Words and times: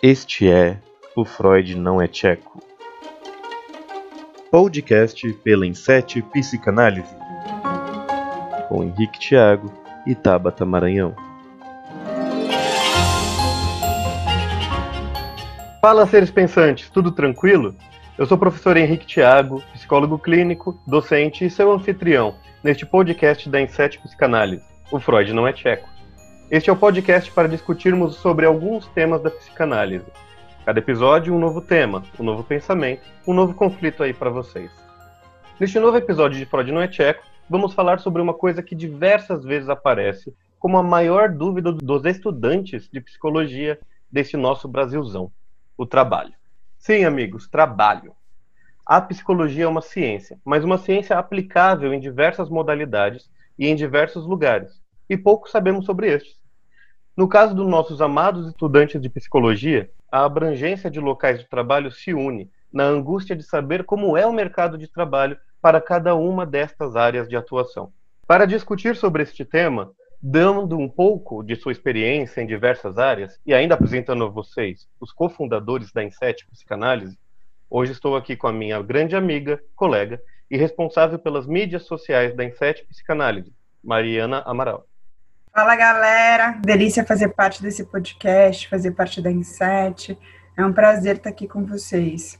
Este 0.00 0.48
é 0.48 0.78
O 1.16 1.24
Freud 1.24 1.76
Não 1.76 2.00
é 2.00 2.06
Tcheco. 2.06 2.62
Podcast 4.48 5.32
pela 5.42 5.66
Insete 5.66 6.22
Psicanálise. 6.22 7.16
Com 8.68 8.84
Henrique 8.84 9.18
Thiago 9.18 9.72
e 10.06 10.14
Tabata 10.14 10.64
Maranhão. 10.64 11.16
Fala, 15.82 16.06
seres 16.06 16.30
pensantes, 16.30 16.88
tudo 16.90 17.10
tranquilo? 17.10 17.74
Eu 18.16 18.24
sou 18.24 18.36
o 18.36 18.40
professor 18.40 18.76
Henrique 18.76 19.04
Thiago, 19.04 19.60
psicólogo 19.72 20.16
clínico, 20.16 20.80
docente 20.86 21.44
e 21.44 21.50
seu 21.50 21.72
anfitrião 21.72 22.36
neste 22.62 22.86
podcast 22.86 23.50
da 23.50 23.60
Insete 23.60 23.98
Psicanálise. 23.98 24.62
O 24.92 25.00
Freud 25.00 25.32
não 25.32 25.44
é 25.44 25.52
tcheco. 25.52 25.97
Este 26.50 26.70
é 26.70 26.72
o 26.72 26.76
podcast 26.76 27.30
para 27.30 27.46
discutirmos 27.46 28.14
sobre 28.16 28.46
alguns 28.46 28.86
temas 28.88 29.20
da 29.20 29.30
psicanálise. 29.30 30.06
Cada 30.64 30.78
episódio, 30.78 31.34
um 31.34 31.38
novo 31.38 31.60
tema, 31.60 32.02
um 32.18 32.24
novo 32.24 32.42
pensamento, 32.42 33.02
um 33.26 33.34
novo 33.34 33.52
conflito 33.52 34.02
aí 34.02 34.14
para 34.14 34.30
vocês. 34.30 34.70
Neste 35.60 35.78
novo 35.78 35.98
episódio 35.98 36.38
de 36.38 36.46
Freud 36.46 36.72
não 36.72 36.80
é 36.80 36.88
tcheco, 36.88 37.22
vamos 37.50 37.74
falar 37.74 37.98
sobre 37.98 38.22
uma 38.22 38.32
coisa 38.32 38.62
que 38.62 38.74
diversas 38.74 39.44
vezes 39.44 39.68
aparece 39.68 40.34
como 40.58 40.78
a 40.78 40.82
maior 40.82 41.28
dúvida 41.28 41.70
dos 41.70 42.06
estudantes 42.06 42.88
de 42.90 42.98
psicologia 42.98 43.78
desse 44.10 44.34
nosso 44.34 44.66
Brasilzão: 44.66 45.30
o 45.76 45.84
trabalho. 45.84 46.32
Sim, 46.78 47.04
amigos, 47.04 47.46
trabalho. 47.46 48.14
A 48.86 49.02
psicologia 49.02 49.64
é 49.64 49.68
uma 49.68 49.82
ciência, 49.82 50.40
mas 50.46 50.64
uma 50.64 50.78
ciência 50.78 51.18
aplicável 51.18 51.92
em 51.92 52.00
diversas 52.00 52.48
modalidades 52.48 53.30
e 53.58 53.68
em 53.68 53.76
diversos 53.76 54.24
lugares, 54.24 54.80
e 55.08 55.16
pouco 55.16 55.48
sabemos 55.48 55.84
sobre 55.84 56.12
estes. 56.12 56.36
No 57.16 57.28
caso 57.28 57.54
dos 57.54 57.66
nossos 57.66 58.00
amados 58.00 58.46
estudantes 58.46 59.00
de 59.00 59.08
psicologia, 59.08 59.90
a 60.10 60.24
abrangência 60.24 60.90
de 60.90 61.00
locais 61.00 61.38
de 61.38 61.48
trabalho 61.48 61.90
se 61.90 62.14
une 62.14 62.50
na 62.72 62.84
angústia 62.84 63.34
de 63.34 63.42
saber 63.42 63.84
como 63.84 64.16
é 64.16 64.26
o 64.26 64.32
mercado 64.32 64.78
de 64.78 64.86
trabalho 64.86 65.36
para 65.60 65.80
cada 65.80 66.14
uma 66.14 66.46
destas 66.46 66.96
áreas 66.96 67.28
de 67.28 67.36
atuação. 67.36 67.92
Para 68.26 68.46
discutir 68.46 68.94
sobre 68.94 69.22
este 69.22 69.44
tema, 69.44 69.92
dando 70.20 70.78
um 70.78 70.88
pouco 70.88 71.42
de 71.42 71.56
sua 71.56 71.72
experiência 71.72 72.40
em 72.40 72.46
diversas 72.46 72.98
áreas 72.98 73.38
e 73.46 73.54
ainda 73.54 73.74
apresentando 73.74 74.24
a 74.24 74.28
vocês 74.28 74.88
os 75.00 75.12
cofundadores 75.12 75.92
da 75.92 76.02
Inset 76.02 76.46
Psicanálise, 76.48 77.18
hoje 77.70 77.92
estou 77.92 78.16
aqui 78.16 78.36
com 78.36 78.48
a 78.48 78.52
minha 78.52 78.80
grande 78.82 79.14
amiga, 79.14 79.60
colega 79.74 80.20
e 80.50 80.56
responsável 80.56 81.18
pelas 81.18 81.46
mídias 81.46 81.84
sociais 81.84 82.34
da 82.34 82.44
Inset 82.44 82.84
Psicanálise, 82.86 83.52
Mariana 83.82 84.42
Amaral. 84.44 84.87
Fala 85.58 85.74
galera, 85.74 86.52
delícia 86.64 87.04
fazer 87.04 87.30
parte 87.30 87.60
desse 87.60 87.84
podcast, 87.84 88.68
fazer 88.68 88.92
parte 88.92 89.20
da 89.20 89.28
Inset. 89.28 90.16
É 90.56 90.64
um 90.64 90.72
prazer 90.72 91.16
estar 91.16 91.30
aqui 91.30 91.48
com 91.48 91.66
vocês. 91.66 92.38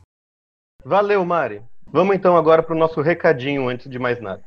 Valeu, 0.84 1.24
Mari. 1.24 1.60
Vamos 1.92 2.14
então 2.14 2.36
agora 2.36 2.62
para 2.62 2.76
o 2.76 2.78
nosso 2.78 3.00
recadinho 3.00 3.68
antes 3.68 3.90
de 3.90 3.98
mais 3.98 4.20
nada. 4.20 4.40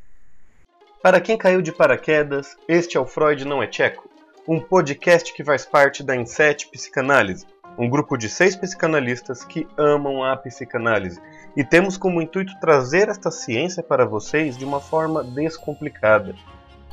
Para 1.03 1.19
quem 1.19 1.37
caiu 1.37 1.61
de 1.61 1.73
paraquedas, 1.73 2.55
este 2.65 2.95
é 2.95 2.99
o 3.01 3.05
Freud 3.05 3.43
Não 3.43 3.61
é 3.61 3.67
Tcheco, 3.67 4.09
um 4.47 4.57
podcast 4.57 5.33
que 5.33 5.43
faz 5.43 5.65
parte 5.65 6.01
da 6.01 6.15
Inset 6.15 6.69
Psicanálise, 6.71 7.45
um 7.77 7.89
grupo 7.89 8.15
de 8.15 8.29
seis 8.29 8.55
psicanalistas 8.55 9.43
que 9.43 9.67
amam 9.77 10.23
a 10.23 10.37
psicanálise 10.37 11.21
e 11.57 11.63
temos 11.65 11.97
como 11.97 12.21
intuito 12.21 12.57
trazer 12.61 13.09
esta 13.09 13.31
ciência 13.31 13.83
para 13.83 14.05
vocês 14.05 14.57
de 14.57 14.63
uma 14.63 14.79
forma 14.79 15.25
descomplicada. 15.25 16.33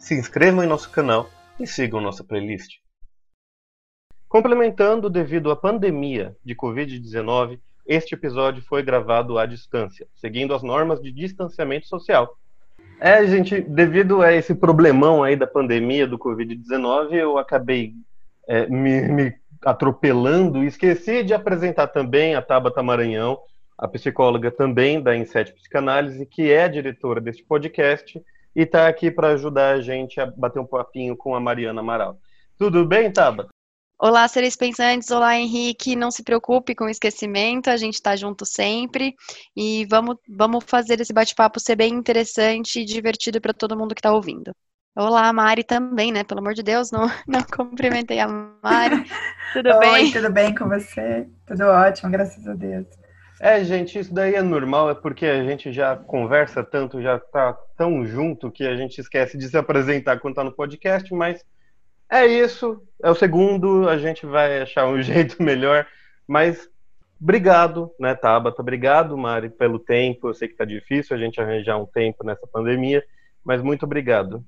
se 0.02 0.16
inscrevam 0.16 0.64
em 0.64 0.68
nosso 0.68 0.90
canal 0.90 1.30
e 1.60 1.68
sigam 1.68 2.02
nossa 2.02 2.24
playlist. 2.24 2.80
Complementando, 4.28 5.12
devido 5.12 5.52
à 5.52 5.56
pandemia 5.56 6.36
de 6.44 6.56
Covid-19, 6.56 7.60
este 7.86 8.16
episódio 8.16 8.64
foi 8.64 8.82
gravado 8.82 9.38
à 9.38 9.46
distância, 9.46 10.08
seguindo 10.16 10.56
as 10.56 10.64
normas 10.64 11.00
de 11.00 11.12
distanciamento 11.12 11.86
social. 11.88 12.36
É, 13.00 13.26
gente, 13.28 13.62
devido 13.62 14.24
a 14.24 14.34
esse 14.34 14.56
problemão 14.56 15.24
aí 15.24 15.36
da 15.36 15.46
pandemia 15.46 16.08
do 16.08 16.18
Covid-19, 16.18 17.14
eu 17.14 17.38
acabei 17.38 17.94
é, 18.52 18.68
me, 18.68 19.02
me 19.04 19.34
atropelando 19.64 20.62
esqueci 20.62 21.24
de 21.24 21.34
apresentar 21.34 21.88
também 21.88 22.36
a 22.36 22.42
Tabata 22.42 22.84
Maranhão, 22.84 23.40
a 23.78 23.88
psicóloga 23.88 24.52
também 24.52 25.02
da 25.02 25.16
Inset 25.16 25.54
Psicanálise, 25.54 26.26
que 26.26 26.52
é 26.52 26.68
diretora 26.68 27.22
deste 27.22 27.46
podcast 27.46 28.22
e 28.54 28.64
está 28.64 28.90
aqui 28.90 29.10
para 29.10 29.30
ajudar 29.30 29.76
a 29.76 29.82
gente 29.82 30.20
a 30.20 30.26
bater 30.26 30.60
um 30.60 30.66
papinho 30.66 31.16
com 31.16 31.34
a 31.34 31.40
Mariana 31.40 31.80
Amaral. 31.80 32.20
Tudo 32.58 32.86
bem, 32.86 33.10
Taba? 33.10 33.48
Olá, 33.98 34.28
seres 34.28 34.58
pensantes. 34.58 35.10
Olá, 35.12 35.40
Henrique. 35.40 35.96
Não 35.96 36.12
se 36.12 36.22
preocupe 36.22 36.76
com 36.76 36.86
o 36.86 36.90
esquecimento, 36.90 37.70
a 37.70 37.78
gente 37.78 37.94
está 37.94 38.18
junto 38.18 38.46
sempre. 38.46 39.16
E 39.56 39.86
vamos, 39.90 40.18
vamos 40.28 40.66
fazer 40.68 41.00
esse 41.00 41.14
bate-papo 41.14 41.58
ser 41.58 41.78
bem 41.78 41.94
interessante 41.94 42.82
e 42.82 42.86
divertido 42.86 43.40
para 43.40 43.54
todo 43.54 43.78
mundo 43.78 43.96
que 43.96 44.00
está 44.00 44.12
ouvindo. 44.12 44.52
Olá, 44.94 45.32
Mari 45.32 45.64
também, 45.64 46.12
né? 46.12 46.22
Pelo 46.22 46.42
amor 46.42 46.54
de 46.54 46.62
Deus, 46.62 46.92
não, 46.92 47.08
não 47.26 47.42
cumprimentei 47.44 48.20
a 48.20 48.28
Mari. 48.28 49.06
Tudo 49.54 49.70
Oi, 49.70 49.80
bem? 49.80 50.12
tudo 50.12 50.32
bem 50.32 50.56
com 50.56 50.68
você? 50.68 51.28
Tudo 51.46 51.64
ótimo, 51.66 52.12
graças 52.12 52.48
a 52.48 52.54
Deus. 52.54 52.88
É, 53.40 53.64
gente, 53.64 54.00
isso 54.00 54.14
daí 54.14 54.36
é 54.36 54.42
normal, 54.42 54.90
é 54.90 54.96
porque 54.96 55.26
a 55.26 55.44
gente 55.44 55.74
já 55.74 55.96
conversa 55.96 56.64
tanto, 56.64 57.02
já 57.02 57.20
tá 57.20 57.54
tão 57.76 58.06
junto 58.06 58.52
que 58.52 58.66
a 58.66 58.76
gente 58.76 59.00
esquece 59.00 59.38
de 59.38 59.50
se 59.50 59.58
apresentar 59.58 60.20
quando 60.20 60.36
tá 60.36 60.44
no 60.44 60.54
podcast, 60.54 61.14
mas 61.14 61.44
é 62.10 62.26
isso, 62.26 62.82
é 63.04 63.10
o 63.10 63.16
segundo, 63.16 63.90
a 63.90 63.98
gente 63.98 64.26
vai 64.26 64.62
achar 64.62 64.88
um 64.88 65.02
jeito 65.04 65.42
melhor, 65.42 65.88
mas 66.28 66.70
obrigado, 67.20 67.92
né, 68.00 68.16
Tabata, 68.16 68.62
obrigado, 68.62 69.18
Mari, 69.18 69.50
pelo 69.50 69.80
tempo, 69.80 70.30
eu 70.30 70.34
sei 70.34 70.48
que 70.48 70.56
tá 70.56 70.64
difícil 70.64 71.16
a 71.16 71.20
gente 71.20 71.42
arranjar 71.42 71.78
um 71.78 71.86
tempo 71.86 72.24
nessa 72.24 72.48
pandemia, 72.48 73.04
mas 73.44 73.62
muito 73.62 73.84
obrigado. 73.84 74.46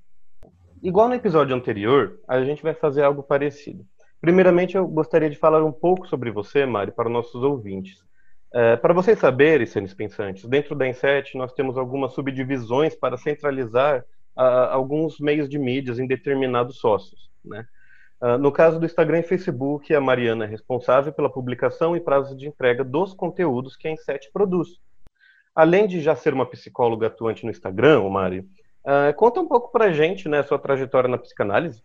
Igual 0.83 1.07
no 1.07 1.15
episódio 1.15 1.55
anterior, 1.55 2.19
a 2.27 2.43
gente 2.43 2.61
vai 2.61 2.73
fazer 2.73 3.03
algo 3.03 3.23
parecido. 3.23 3.85
Primeiramente, 4.19 4.75
eu 4.75 4.85
gostaria 4.85 5.29
de 5.29 5.37
falar 5.37 5.63
um 5.63 5.71
pouco 5.71 6.05
sobre 6.09 6.29
você, 6.29 6.65
Mari, 6.65 6.91
para 6.91 7.09
nossos 7.09 7.41
ouvintes. 7.41 8.03
É, 8.53 8.75
para 8.75 8.93
vocês 8.93 9.17
saberem, 9.17 9.65
seres 9.65 9.93
pensantes, 9.93 10.43
dentro 10.43 10.75
da 10.75 10.85
Inset 10.85 11.37
nós 11.37 11.53
temos 11.53 11.77
algumas 11.77 12.11
subdivisões 12.11 12.95
para 12.95 13.15
centralizar 13.15 14.03
alguns 14.35 15.19
meios 15.21 15.47
de 15.47 15.57
mídias 15.57 15.99
em 15.99 16.07
determinados 16.07 16.79
sócios. 16.79 17.31
Né? 17.45 17.65
Uh, 18.19 18.37
no 18.37 18.51
caso 18.51 18.79
do 18.79 18.85
Instagram 18.85 19.19
e 19.19 19.23
Facebook, 19.23 19.93
a 19.93 20.01
Mariana 20.01 20.43
é 20.43 20.47
responsável 20.47 21.13
pela 21.13 21.31
publicação 21.31 21.95
e 21.95 22.01
prazo 22.01 22.35
de 22.35 22.47
entrega 22.47 22.83
dos 22.83 23.13
conteúdos 23.13 23.77
que 23.77 23.87
a 23.87 23.91
Inset 23.91 24.29
produz. 24.33 24.81
Além 25.55 25.87
de 25.87 26.01
já 26.01 26.15
ser 26.15 26.33
uma 26.33 26.49
psicóloga 26.49 27.07
atuante 27.07 27.45
no 27.45 27.51
Instagram, 27.51 28.09
Mari, 28.09 28.43
uh, 28.85 29.13
conta 29.15 29.39
um 29.39 29.47
pouco 29.47 29.71
para 29.71 29.85
a 29.85 29.91
gente 29.91 30.27
né, 30.29 30.43
sua 30.43 30.59
trajetória 30.59 31.09
na 31.09 31.17
psicanálise. 31.17 31.83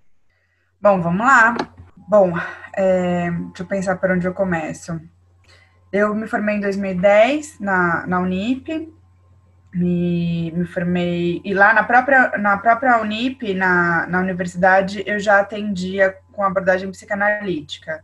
Bom, 0.81 1.01
vamos 1.01 1.27
lá. 1.27 1.57
Bom, 1.97 2.33
é, 2.75 3.31
deixa 3.31 3.63
eu 3.63 3.67
pensar 3.67 3.97
por 3.97 4.11
onde 4.11 4.27
eu 4.27 4.33
começo. 4.33 4.99
Eu 5.93 6.15
me 6.15 6.27
formei 6.27 6.57
em 6.57 6.61
2010 6.61 7.61
na, 7.61 8.07
na 8.07 8.21
Unip, 8.21 8.93
me, 9.75 10.53
me 10.53 10.65
formei, 10.67 11.41
e 11.45 11.53
lá 11.53 11.75
na 11.75 11.83
própria, 11.83 12.39
na 12.39 12.57
própria 12.59 13.01
Unip, 13.01 13.53
na, 13.55 14.07
na 14.07 14.21
universidade, 14.21 15.03
eu 15.07 15.19
já 15.19 15.41
atendia 15.41 16.17
com 16.33 16.43
abordagem 16.45 16.91
psicanalítica. 16.91 18.03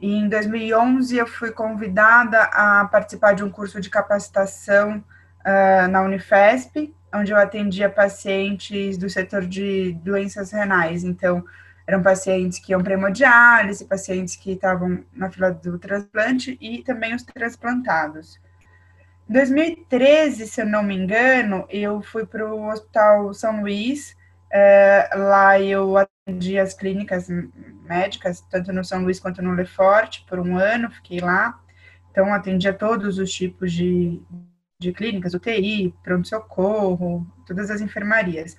E 0.00 0.16
em 0.16 0.28
2011 0.28 1.16
eu 1.16 1.26
fui 1.26 1.52
convidada 1.52 2.42
a 2.44 2.84
participar 2.86 3.34
de 3.34 3.44
um 3.44 3.50
curso 3.50 3.80
de 3.80 3.88
capacitação 3.88 5.04
uh, 5.46 5.88
na 5.88 6.02
Unifesp, 6.02 6.94
onde 7.14 7.32
eu 7.32 7.36
atendia 7.36 7.90
pacientes 7.90 8.96
do 8.96 9.08
setor 9.08 9.46
de 9.46 9.92
doenças 10.02 10.50
renais. 10.50 11.04
Então, 11.04 11.44
eram 11.86 12.02
pacientes 12.02 12.58
que 12.58 12.72
iam 12.72 12.82
para 12.82 12.94
hemodiálise, 12.94 13.84
pacientes 13.84 14.36
que 14.36 14.52
estavam 14.52 15.04
na 15.12 15.30
fila 15.30 15.50
do 15.52 15.78
transplante 15.78 16.56
e 16.60 16.82
também 16.82 17.14
os 17.14 17.22
transplantados. 17.22 18.40
Em 19.28 19.32
2013, 19.32 20.46
se 20.46 20.60
eu 20.60 20.66
não 20.66 20.82
me 20.82 20.96
engano, 20.96 21.66
eu 21.68 22.00
fui 22.02 22.24
para 22.24 22.46
o 22.46 22.68
Hospital 22.68 23.32
São 23.34 23.60
Luís. 23.60 24.16
É, 24.50 25.08
lá 25.14 25.58
eu 25.58 25.96
atendi 25.96 26.58
as 26.58 26.74
clínicas 26.74 27.28
médicas, 27.84 28.40
tanto 28.50 28.72
no 28.72 28.84
São 28.84 29.02
Luís 29.02 29.18
quanto 29.18 29.42
no 29.42 29.54
Lefort, 29.54 30.24
por 30.26 30.38
um 30.38 30.56
ano, 30.58 30.90
fiquei 30.90 31.20
lá. 31.20 31.58
Então, 32.10 32.32
atendia 32.32 32.74
todos 32.74 33.18
os 33.18 33.32
tipos 33.32 33.72
de, 33.72 34.20
de 34.82 34.92
clínicas, 34.92 35.34
UTI, 35.34 35.94
pronto-socorro, 36.02 37.26
todas 37.46 37.70
as 37.70 37.80
enfermarias. 37.80 38.56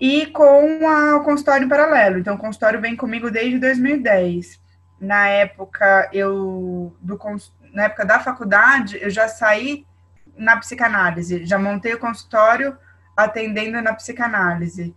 E 0.00 0.26
com 0.26 0.88
a, 0.88 1.16
o 1.16 1.24
consultório 1.24 1.68
paralelo. 1.68 2.18
Então, 2.18 2.34
o 2.34 2.38
consultório 2.38 2.80
vem 2.80 2.96
comigo 2.96 3.30
desde 3.30 3.58
2010. 3.58 4.60
Na 5.00 5.28
época, 5.28 6.08
eu, 6.12 6.96
do, 7.00 7.18
na 7.72 7.84
época 7.84 8.04
da 8.04 8.20
faculdade, 8.20 8.98
eu 9.00 9.10
já 9.10 9.28
saí 9.28 9.86
na 10.36 10.56
psicanálise, 10.56 11.44
já 11.44 11.58
montei 11.58 11.94
o 11.94 11.98
consultório 11.98 12.76
atendendo 13.16 13.80
na 13.82 13.94
psicanálise, 13.94 14.94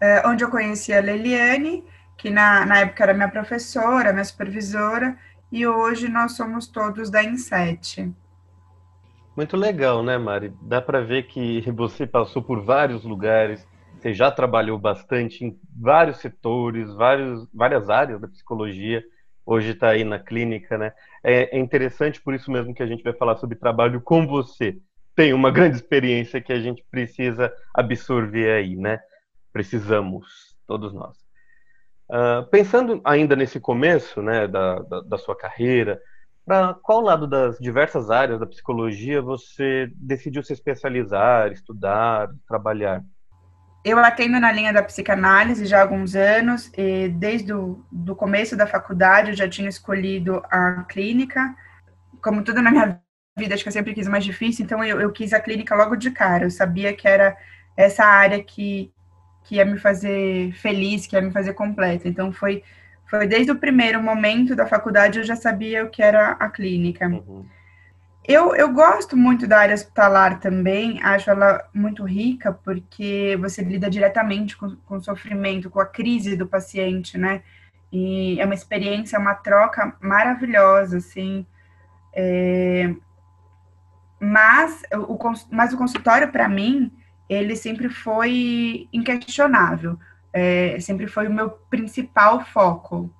é, 0.00 0.26
onde 0.26 0.42
eu 0.42 0.50
conheci 0.50 0.92
a 0.92 1.00
Leliane, 1.00 1.84
que 2.16 2.30
na, 2.30 2.64
na 2.64 2.78
época 2.78 3.02
era 3.02 3.14
minha 3.14 3.28
professora, 3.28 4.12
minha 4.12 4.24
supervisora, 4.24 5.16
e 5.52 5.66
hoje 5.66 6.08
nós 6.08 6.32
somos 6.32 6.66
todos 6.66 7.10
da 7.10 7.22
Inset. 7.22 8.12
Muito 9.40 9.56
legal, 9.56 10.02
né, 10.02 10.18
Mari? 10.18 10.52
Dá 10.60 10.82
para 10.82 11.00
ver 11.00 11.22
que 11.22 11.62
você 11.72 12.06
passou 12.06 12.42
por 12.42 12.62
vários 12.62 13.04
lugares, 13.04 13.66
você 13.96 14.12
já 14.12 14.30
trabalhou 14.30 14.78
bastante 14.78 15.42
em 15.42 15.58
vários 15.74 16.18
setores, 16.18 16.92
vários, 16.92 17.48
várias 17.50 17.88
áreas 17.88 18.20
da 18.20 18.28
psicologia, 18.28 19.02
hoje 19.46 19.70
está 19.70 19.88
aí 19.88 20.04
na 20.04 20.18
clínica, 20.18 20.76
né? 20.76 20.92
É, 21.24 21.56
é, 21.56 21.58
interessante 21.58 22.20
por 22.20 22.34
isso 22.34 22.50
mesmo 22.50 22.74
que 22.74 22.82
a 22.82 22.86
gente 22.86 23.02
vai 23.02 23.14
falar 23.14 23.38
sobre 23.38 23.56
trabalho 23.56 24.02
com 24.02 24.26
você. 24.26 24.76
Tem 25.16 25.32
uma 25.32 25.50
grande 25.50 25.76
experiência 25.76 26.42
que 26.42 26.52
a 26.52 26.60
gente 26.60 26.84
precisa 26.90 27.50
absorver 27.74 28.50
aí, 28.50 28.76
né? 28.76 29.00
Precisamos, 29.54 30.54
todos 30.66 30.92
nós. 30.92 31.16
Uh, 32.10 32.44
pensando 32.50 33.00
ainda 33.04 33.34
nesse 33.34 33.58
começo, 33.58 34.20
né, 34.20 34.46
da, 34.46 34.80
da, 34.80 35.00
da 35.00 35.16
sua 35.16 35.34
carreira, 35.34 35.98
para 36.50 36.74
qual 36.82 37.00
lado 37.00 37.28
das 37.28 37.58
diversas 37.60 38.10
áreas 38.10 38.40
da 38.40 38.46
psicologia 38.46 39.22
você 39.22 39.88
decidiu 39.94 40.42
se 40.42 40.52
especializar, 40.52 41.52
estudar, 41.52 42.28
trabalhar? 42.48 43.04
Eu 43.84 43.96
atendo 44.00 44.40
na 44.40 44.50
linha 44.50 44.72
da 44.72 44.82
psicanálise 44.82 45.64
já 45.64 45.78
há 45.78 45.82
alguns 45.82 46.16
anos, 46.16 46.68
e 46.76 47.06
desde 47.08 47.52
o 47.52 47.84
começo 48.16 48.56
da 48.56 48.66
faculdade 48.66 49.30
eu 49.30 49.36
já 49.36 49.48
tinha 49.48 49.68
escolhido 49.68 50.42
a 50.50 50.82
clínica. 50.88 51.54
Como 52.20 52.42
tudo 52.42 52.60
na 52.60 52.72
minha 52.72 53.00
vida, 53.38 53.54
acho 53.54 53.62
que 53.62 53.68
eu 53.68 53.72
sempre 53.72 53.94
quis 53.94 54.08
mais 54.08 54.24
difícil, 54.24 54.64
então 54.64 54.82
eu, 54.82 55.00
eu 55.00 55.12
quis 55.12 55.32
a 55.32 55.38
clínica 55.38 55.76
logo 55.76 55.94
de 55.94 56.10
cara. 56.10 56.46
Eu 56.46 56.50
sabia 56.50 56.92
que 56.92 57.06
era 57.06 57.36
essa 57.76 58.04
área 58.04 58.42
que, 58.42 58.92
que 59.44 59.54
ia 59.54 59.64
me 59.64 59.78
fazer 59.78 60.52
feliz, 60.54 61.06
que 61.06 61.14
ia 61.14 61.22
me 61.22 61.30
fazer 61.30 61.54
completa. 61.54 62.08
Então 62.08 62.32
foi 62.32 62.64
foi 63.10 63.26
desde 63.26 63.50
o 63.50 63.56
primeiro 63.56 64.00
momento 64.00 64.54
da 64.54 64.66
faculdade 64.66 65.18
eu 65.18 65.24
já 65.24 65.34
sabia 65.34 65.84
o 65.84 65.90
que 65.90 66.00
era 66.00 66.30
a 66.38 66.48
clínica. 66.48 67.08
Uhum. 67.08 67.44
Eu, 68.24 68.54
eu 68.54 68.72
gosto 68.72 69.16
muito 69.16 69.48
da 69.48 69.58
área 69.58 69.74
hospitalar 69.74 70.38
também, 70.38 71.02
acho 71.02 71.28
ela 71.28 71.68
muito 71.74 72.04
rica, 72.04 72.52
porque 72.52 73.36
você 73.40 73.62
lida 73.62 73.90
diretamente 73.90 74.56
com, 74.56 74.76
com 74.86 74.96
o 74.98 75.02
sofrimento, 75.02 75.68
com 75.68 75.80
a 75.80 75.86
crise 75.86 76.36
do 76.36 76.46
paciente, 76.46 77.18
né? 77.18 77.42
E 77.90 78.38
é 78.40 78.44
uma 78.44 78.54
experiência, 78.54 79.18
uma 79.18 79.34
troca 79.34 79.96
maravilhosa, 80.00 80.98
assim. 80.98 81.44
É... 82.14 82.94
Mas, 84.20 84.82
o, 84.92 85.18
mas 85.50 85.72
o 85.72 85.78
consultório, 85.78 86.30
para 86.30 86.48
mim, 86.48 86.92
ele 87.28 87.56
sempre 87.56 87.88
foi 87.88 88.86
inquestionável 88.92 89.98
é, 90.32 90.78
sempre 90.80 91.06
foi 91.06 91.26
o 91.26 91.32
meu 91.32 91.50
principal 91.50 92.44
foco. 92.44 93.12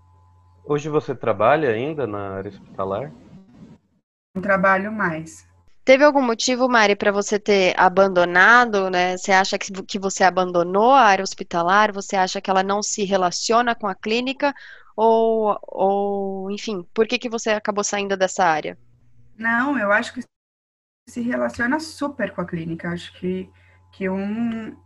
Hoje 0.65 0.89
você 0.89 1.15
trabalha 1.15 1.71
ainda 1.71 2.07
na 2.07 2.37
área 2.37 2.51
hospitalar? 2.51 3.13
Não 4.35 4.43
trabalho 4.43 4.93
mais. 4.93 5.49
Teve 5.85 6.05
algum 6.05 6.23
motivo, 6.23 6.69
Mari, 6.69 6.95
para 6.95 7.11
você 7.11 7.39
ter 7.39 7.75
abandonado, 7.77 8.91
né? 8.91 9.17
Você 9.17 9.33
acha 9.33 9.59
que, 9.59 9.73
que 9.83 9.99
você 9.99 10.23
abandonou 10.23 10.93
a 10.93 11.03
área 11.03 11.23
hospitalar? 11.23 11.93
Você 11.93 12.15
acha 12.15 12.41
que 12.41 12.51
ela 12.51 12.63
não 12.63 12.83
se 12.83 13.05
relaciona 13.05 13.75
com 13.75 13.89
a 13.89 13.95
clínica? 13.95 14.55
Ou, 14.95 15.59
ou 15.63 16.51
enfim, 16.51 16.87
por 16.95 17.09
que, 17.09 17.19
que 17.19 17.29
você 17.29 17.51
acabou 17.51 17.83
saindo 17.83 18.17
dessa 18.17 18.45
área? 18.45 18.79
Não, 19.37 19.79
eu 19.79 19.91
acho 19.91 20.13
que 20.15 20.21
se 21.09 21.23
relaciona 21.23 21.81
super 21.81 22.33
com 22.33 22.43
a 22.43 22.47
clínica. 22.47 22.91
Acho 22.91 23.13
que, 23.15 23.51
que 23.91 24.09
um, 24.09 24.77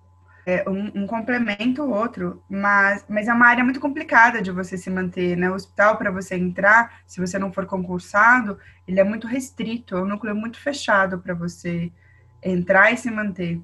é, 0.46 0.69
um, 0.69 1.02
um 1.02 1.06
complementa 1.06 1.82
o 1.82 1.91
outro, 1.91 2.43
mas, 2.49 3.05
mas 3.08 3.29
é 3.29 3.32
uma 3.32 3.46
área 3.46 3.64
muito 3.64 3.81
complicada 3.81 4.43
de 4.43 4.50
você 4.50 4.76
se 4.76 4.91
manter, 4.91 5.37
né? 5.37 5.50
O 5.50 5.55
hospital, 5.55 5.96
para 5.96 6.11
você 6.11 6.37
entrar, 6.37 7.00
se 7.06 7.20
você 7.20 7.38
não 7.38 7.52
for 7.52 7.67
concursado, 7.67 8.58
ele 8.87 9.00
é 9.00 9.05
muito 9.05 9.26
restrito, 9.26 9.96
é 9.96 10.02
um 10.02 10.06
núcleo 10.06 10.35
muito 10.35 10.58
fechado 10.58 11.19
para 11.19 11.35
você 11.35 11.91
entrar 12.43 12.93
e 12.93 12.96
se 12.96 13.11
manter. 13.11 13.61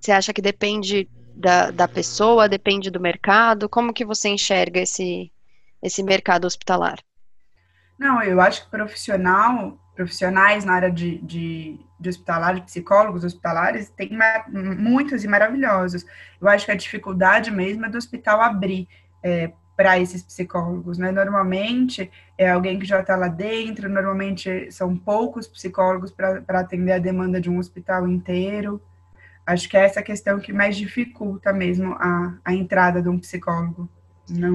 Você 0.00 0.10
acha 0.10 0.32
que 0.32 0.42
depende 0.42 1.08
da, 1.34 1.70
da 1.70 1.86
pessoa, 1.86 2.48
depende 2.48 2.90
do 2.90 3.00
mercado? 3.00 3.68
Como 3.68 3.92
que 3.92 4.04
você 4.04 4.28
enxerga 4.28 4.80
esse, 4.80 5.32
esse 5.82 6.02
mercado 6.02 6.44
hospitalar? 6.44 6.98
Não, 7.98 8.22
eu 8.22 8.40
acho 8.40 8.64
que 8.64 8.70
profissional, 8.70 9.78
profissionais 10.00 10.64
na 10.64 10.72
área 10.72 10.90
de, 10.90 11.18
de, 11.18 11.78
de 11.98 12.08
hospitalar, 12.08 12.54
de 12.54 12.62
psicólogos 12.62 13.22
hospitalares, 13.22 13.90
tem 13.90 14.10
muitos 14.48 15.24
e 15.24 15.28
maravilhosos. 15.28 16.06
Eu 16.40 16.48
acho 16.48 16.64
que 16.64 16.72
a 16.72 16.74
dificuldade 16.74 17.50
mesmo 17.50 17.84
é 17.84 17.88
do 17.90 17.98
hospital 17.98 18.40
abrir 18.40 18.88
é, 19.22 19.52
para 19.76 19.98
esses 19.98 20.22
psicólogos, 20.22 20.96
né? 20.96 21.12
Normalmente 21.12 22.10
é 22.38 22.50
alguém 22.50 22.78
que 22.78 22.86
já 22.86 23.00
está 23.00 23.14
lá 23.14 23.28
dentro, 23.28 23.90
normalmente 23.90 24.72
são 24.72 24.96
poucos 24.96 25.46
psicólogos 25.46 26.10
para 26.10 26.60
atender 26.60 26.92
a 26.92 26.98
demanda 26.98 27.38
de 27.38 27.50
um 27.50 27.58
hospital 27.58 28.08
inteiro. 28.08 28.80
Acho 29.44 29.68
que 29.68 29.76
é 29.76 29.84
essa 29.84 30.02
questão 30.02 30.40
que 30.40 30.50
mais 30.50 30.78
dificulta 30.78 31.52
mesmo 31.52 31.92
a, 31.98 32.38
a 32.42 32.54
entrada 32.54 33.02
de 33.02 33.08
um 33.10 33.18
psicólogo. 33.18 33.86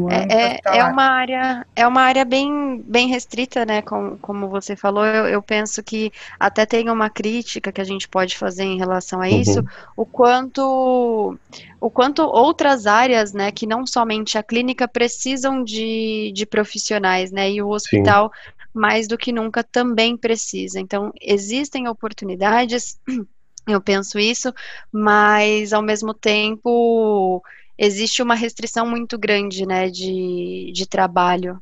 É, 0.10 0.56
é, 0.56 0.78
é, 0.78 0.84
uma 0.86 1.04
área 1.04 1.68
é 1.76 1.86
uma 1.88 2.02
área 2.02 2.24
bem, 2.24 2.82
bem 2.88 3.08
restrita, 3.10 3.66
né? 3.66 3.82
Como, 3.82 4.18
como 4.20 4.48
você 4.48 4.76
falou, 4.76 5.06
eu, 5.06 5.28
eu, 5.28 5.42
penso 5.42 5.84
que 5.84 6.12
até 6.40 6.66
tem 6.66 6.90
uma 6.90 7.10
crítica 7.10 7.72
que 7.72 7.82
a 7.82 7.86
gente 7.86 8.08
pode 8.08 8.38
fazer 8.38 8.64
em 8.64 8.78
relação 8.78 9.20
a 9.20 9.30
isso, 9.30 9.60
uhum. 9.60 9.66
o 9.98 10.06
quanto 10.06 11.38
o 11.80 11.90
quanto 11.90 12.22
outras 12.24 12.88
áreas, 12.88 13.34
né, 13.34 13.52
que 13.52 13.68
não 13.68 13.86
somente 13.86 14.38
a 14.38 14.44
clínica 14.44 14.88
precisam 14.88 15.64
de, 15.64 16.32
de 16.34 16.46
profissionais, 16.46 17.32
né? 17.32 17.52
E 17.52 17.62
o 17.62 17.70
hospital 17.70 18.32
Sim. 18.32 18.52
mais 18.74 19.08
do 19.08 19.18
que 19.18 19.32
nunca 19.32 19.64
também 19.64 20.16
precisa. 20.16 20.80
Então, 20.80 21.12
existem 21.22 21.88
oportunidades, 21.88 22.98
eu 23.68 23.82
penso 23.82 24.18
isso, 24.18 24.54
mas 24.92 25.74
ao 25.74 25.82
mesmo 25.82 26.14
tempo 26.14 27.44
existe 27.78 28.22
uma 28.22 28.36
restrição 28.36 28.88
muito 28.88 29.18
grande, 29.18 29.66
né, 29.66 29.90
de, 29.90 30.72
de 30.74 30.88
trabalho. 30.88 31.62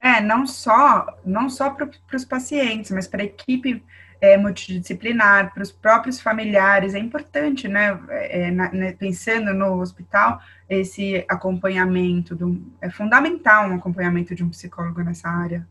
É, 0.00 0.20
não 0.20 0.46
só, 0.46 1.06
não 1.24 1.50
só 1.50 1.70
para 1.70 1.88
os 2.14 2.24
pacientes, 2.24 2.90
mas 2.90 3.06
para 3.06 3.22
a 3.22 3.26
equipe 3.26 3.82
é, 4.20 4.36
multidisciplinar, 4.36 5.52
para 5.52 5.62
os 5.62 5.72
próprios 5.72 6.20
familiares, 6.20 6.94
é 6.94 6.98
importante, 6.98 7.66
né, 7.68 7.98
é, 8.08 8.50
na, 8.50 8.70
né, 8.72 8.92
pensando 8.92 9.52
no 9.54 9.80
hospital, 9.80 10.40
esse 10.68 11.24
acompanhamento, 11.28 12.34
do, 12.34 12.60
é 12.80 12.90
fundamental 12.90 13.68
um 13.68 13.74
acompanhamento 13.74 14.34
de 14.34 14.44
um 14.44 14.50
psicólogo 14.50 15.02
nessa 15.02 15.28
área. 15.28 15.66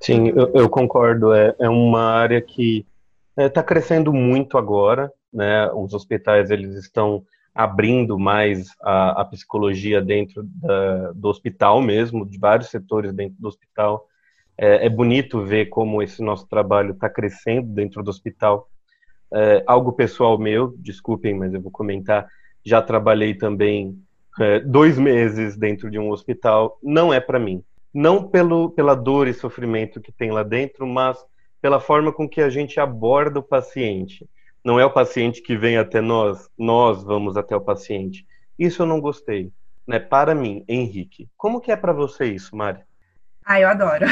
Sim, 0.00 0.28
eu, 0.28 0.50
eu 0.54 0.68
concordo, 0.68 1.32
é, 1.32 1.54
é 1.58 1.68
uma 1.68 2.14
área 2.14 2.40
que 2.40 2.86
está 3.36 3.60
é, 3.60 3.64
crescendo 3.64 4.12
muito 4.12 4.56
agora, 4.58 5.12
né, 5.32 5.70
os 5.72 5.92
hospitais, 5.92 6.50
eles 6.50 6.74
estão 6.76 7.24
abrindo 7.56 8.18
mais 8.18 8.68
a, 8.82 9.22
a 9.22 9.24
psicologia 9.24 10.02
dentro 10.02 10.42
da, 10.44 11.12
do 11.12 11.28
hospital 11.28 11.80
mesmo, 11.80 12.26
de 12.26 12.38
vários 12.38 12.68
setores 12.68 13.14
dentro 13.14 13.36
do 13.40 13.48
hospital. 13.48 14.06
É, 14.58 14.84
é 14.84 14.88
bonito 14.90 15.42
ver 15.42 15.66
como 15.66 16.02
esse 16.02 16.22
nosso 16.22 16.46
trabalho 16.46 16.92
está 16.92 17.08
crescendo 17.08 17.68
dentro 17.68 18.02
do 18.02 18.10
hospital. 18.10 18.68
É, 19.32 19.64
algo 19.66 19.92
pessoal 19.92 20.38
meu, 20.38 20.74
desculpem, 20.76 21.34
mas 21.34 21.54
eu 21.54 21.62
vou 21.62 21.72
comentar. 21.72 22.28
Já 22.62 22.82
trabalhei 22.82 23.34
também 23.34 23.98
é, 24.38 24.60
dois 24.60 24.98
meses 24.98 25.56
dentro 25.56 25.90
de 25.90 25.98
um 25.98 26.10
hospital. 26.10 26.78
Não 26.82 27.12
é 27.12 27.20
para 27.20 27.38
mim. 27.38 27.64
Não 27.92 28.28
pelo, 28.28 28.68
pela 28.68 28.94
dor 28.94 29.28
e 29.28 29.32
sofrimento 29.32 29.98
que 29.98 30.12
tem 30.12 30.30
lá 30.30 30.42
dentro, 30.42 30.86
mas 30.86 31.16
pela 31.62 31.80
forma 31.80 32.12
com 32.12 32.28
que 32.28 32.42
a 32.42 32.50
gente 32.50 32.78
aborda 32.78 33.38
o 33.38 33.42
paciente 33.42 34.28
não 34.66 34.80
é 34.80 34.84
o 34.84 34.90
paciente 34.90 35.40
que 35.40 35.56
vem 35.56 35.78
até 35.78 36.00
nós, 36.00 36.50
nós 36.58 37.04
vamos 37.04 37.36
até 37.36 37.54
o 37.54 37.60
paciente. 37.60 38.26
Isso 38.58 38.82
eu 38.82 38.86
não 38.86 39.00
gostei, 39.00 39.52
né? 39.86 40.00
Para 40.00 40.34
mim, 40.34 40.64
Henrique. 40.66 41.28
Como 41.36 41.60
que 41.60 41.70
é 41.70 41.76
para 41.76 41.92
você 41.92 42.24
isso, 42.24 42.56
Mari? 42.56 42.80
Ah, 43.44 43.60
eu 43.60 43.68
adoro. 43.68 44.04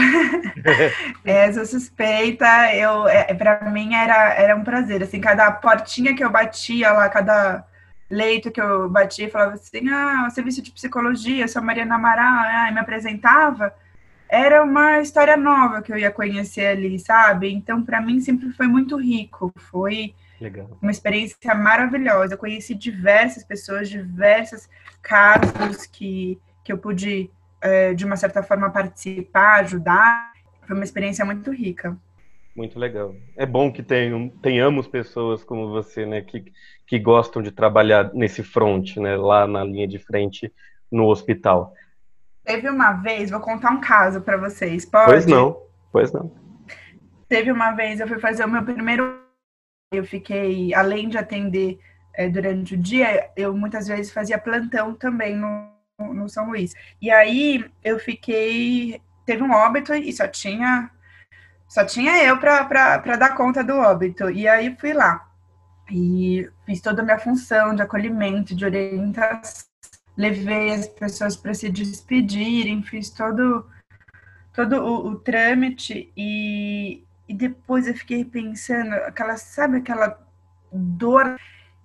Essa 1.26 1.66
suspeita, 1.66 2.72
eu, 2.72 3.08
é, 3.08 3.34
para 3.34 3.68
mim 3.68 3.96
era, 3.96 4.32
era 4.34 4.54
um 4.54 4.62
prazer. 4.62 5.02
Assim, 5.02 5.20
cada 5.20 5.50
portinha 5.50 6.14
que 6.14 6.22
eu 6.22 6.30
batia 6.30 6.92
lá, 6.92 7.08
cada 7.08 7.66
leito 8.08 8.52
que 8.52 8.60
eu 8.60 8.88
batia, 8.88 9.28
falava 9.28 9.54
assim: 9.54 9.88
ah, 9.88 10.30
serviço 10.30 10.62
de 10.62 10.70
psicologia, 10.70 11.48
sou 11.48 11.62
Mariana 11.62 11.96
Amaral, 11.96 12.44
ah, 12.46 12.70
me 12.70 12.78
apresentava. 12.78 13.74
Era 14.28 14.62
uma 14.62 15.00
história 15.00 15.36
nova 15.36 15.82
que 15.82 15.92
eu 15.92 15.98
ia 15.98 16.12
conhecer 16.12 16.66
ali, 16.66 16.96
sabe? 17.00 17.52
Então, 17.52 17.82
para 17.82 18.00
mim, 18.00 18.20
sempre 18.20 18.52
foi 18.52 18.68
muito 18.68 18.96
rico. 18.96 19.52
Foi 19.56 20.14
Legal. 20.40 20.78
uma 20.82 20.90
experiência 20.90 21.54
maravilhosa. 21.54 22.34
Eu 22.34 22.38
conheci 22.38 22.74
diversas 22.74 23.44
pessoas, 23.44 23.88
diversos 23.88 24.68
casos 25.02 25.86
que, 25.86 26.38
que 26.62 26.72
eu 26.72 26.78
pude 26.78 27.30
é, 27.60 27.94
de 27.94 28.04
uma 28.04 28.16
certa 28.16 28.42
forma, 28.42 28.70
participar, 28.70 29.60
ajudar. 29.60 30.32
Foi 30.66 30.76
uma 30.76 30.84
experiência 30.84 31.24
muito 31.24 31.50
rica. 31.50 31.96
Muito 32.54 32.78
legal. 32.78 33.16
É 33.36 33.44
bom 33.44 33.72
que 33.72 33.82
tenham, 33.82 34.28
tenhamos 34.28 34.86
pessoas 34.86 35.42
como 35.42 35.70
você, 35.70 36.06
né, 36.06 36.20
que, 36.20 36.52
que 36.86 36.98
gostam 36.98 37.42
de 37.42 37.50
trabalhar 37.50 38.12
nesse 38.14 38.42
front, 38.42 38.96
né, 38.96 39.16
lá 39.16 39.46
na 39.46 39.64
linha 39.64 39.88
de 39.88 39.98
frente 39.98 40.52
no 40.90 41.06
hospital. 41.06 41.74
Teve 42.44 42.68
uma 42.68 42.92
vez, 42.92 43.30
vou 43.30 43.40
contar 43.40 43.70
um 43.70 43.80
caso 43.80 44.20
para 44.20 44.36
vocês, 44.36 44.84
pode? 44.84 45.06
Pois 45.06 45.26
não, 45.26 45.62
pois 45.90 46.12
não. 46.12 46.30
Teve 47.28 47.50
uma 47.50 47.72
vez, 47.72 47.98
eu 47.98 48.06
fui 48.06 48.18
fazer 48.18 48.44
o 48.44 48.50
meu 48.50 48.62
primeiro. 48.62 49.23
Eu 49.92 50.04
fiquei, 50.04 50.74
além 50.74 51.08
de 51.08 51.18
atender 51.18 51.78
é, 52.14 52.28
durante 52.28 52.74
o 52.74 52.78
dia, 52.78 53.30
eu 53.36 53.56
muitas 53.56 53.88
vezes 53.88 54.12
fazia 54.12 54.38
plantão 54.38 54.94
também 54.94 55.36
no, 55.36 55.68
no 55.98 56.28
São 56.28 56.48
Luís. 56.48 56.74
E 57.00 57.10
aí 57.10 57.64
eu 57.82 57.98
fiquei. 57.98 59.00
Teve 59.26 59.42
um 59.42 59.52
óbito 59.52 59.94
e 59.94 60.12
só 60.12 60.28
tinha. 60.28 60.90
Só 61.68 61.84
tinha 61.84 62.22
eu 62.22 62.38
para 62.38 63.16
dar 63.16 63.36
conta 63.36 63.64
do 63.64 63.74
óbito. 63.74 64.30
E 64.30 64.46
aí 64.46 64.76
fui 64.78 64.92
lá. 64.92 65.28
E 65.90 66.48
fiz 66.64 66.80
toda 66.80 67.02
a 67.02 67.04
minha 67.04 67.18
função 67.18 67.74
de 67.74 67.82
acolhimento, 67.82 68.54
de 68.54 68.64
orientação. 68.64 69.66
Levei 70.16 70.72
as 70.72 70.86
pessoas 70.86 71.36
para 71.36 71.52
se 71.54 71.68
despedirem, 71.68 72.82
fiz 72.82 73.10
todo, 73.10 73.68
todo 74.54 74.76
o, 74.76 75.08
o 75.08 75.16
trâmite. 75.16 76.12
E, 76.16 77.03
e 77.28 77.34
depois 77.34 77.86
eu 77.86 77.94
fiquei 77.94 78.24
pensando, 78.24 78.92
aquela, 78.94 79.36
sabe 79.36 79.78
aquela 79.78 80.18
dor 80.72 81.36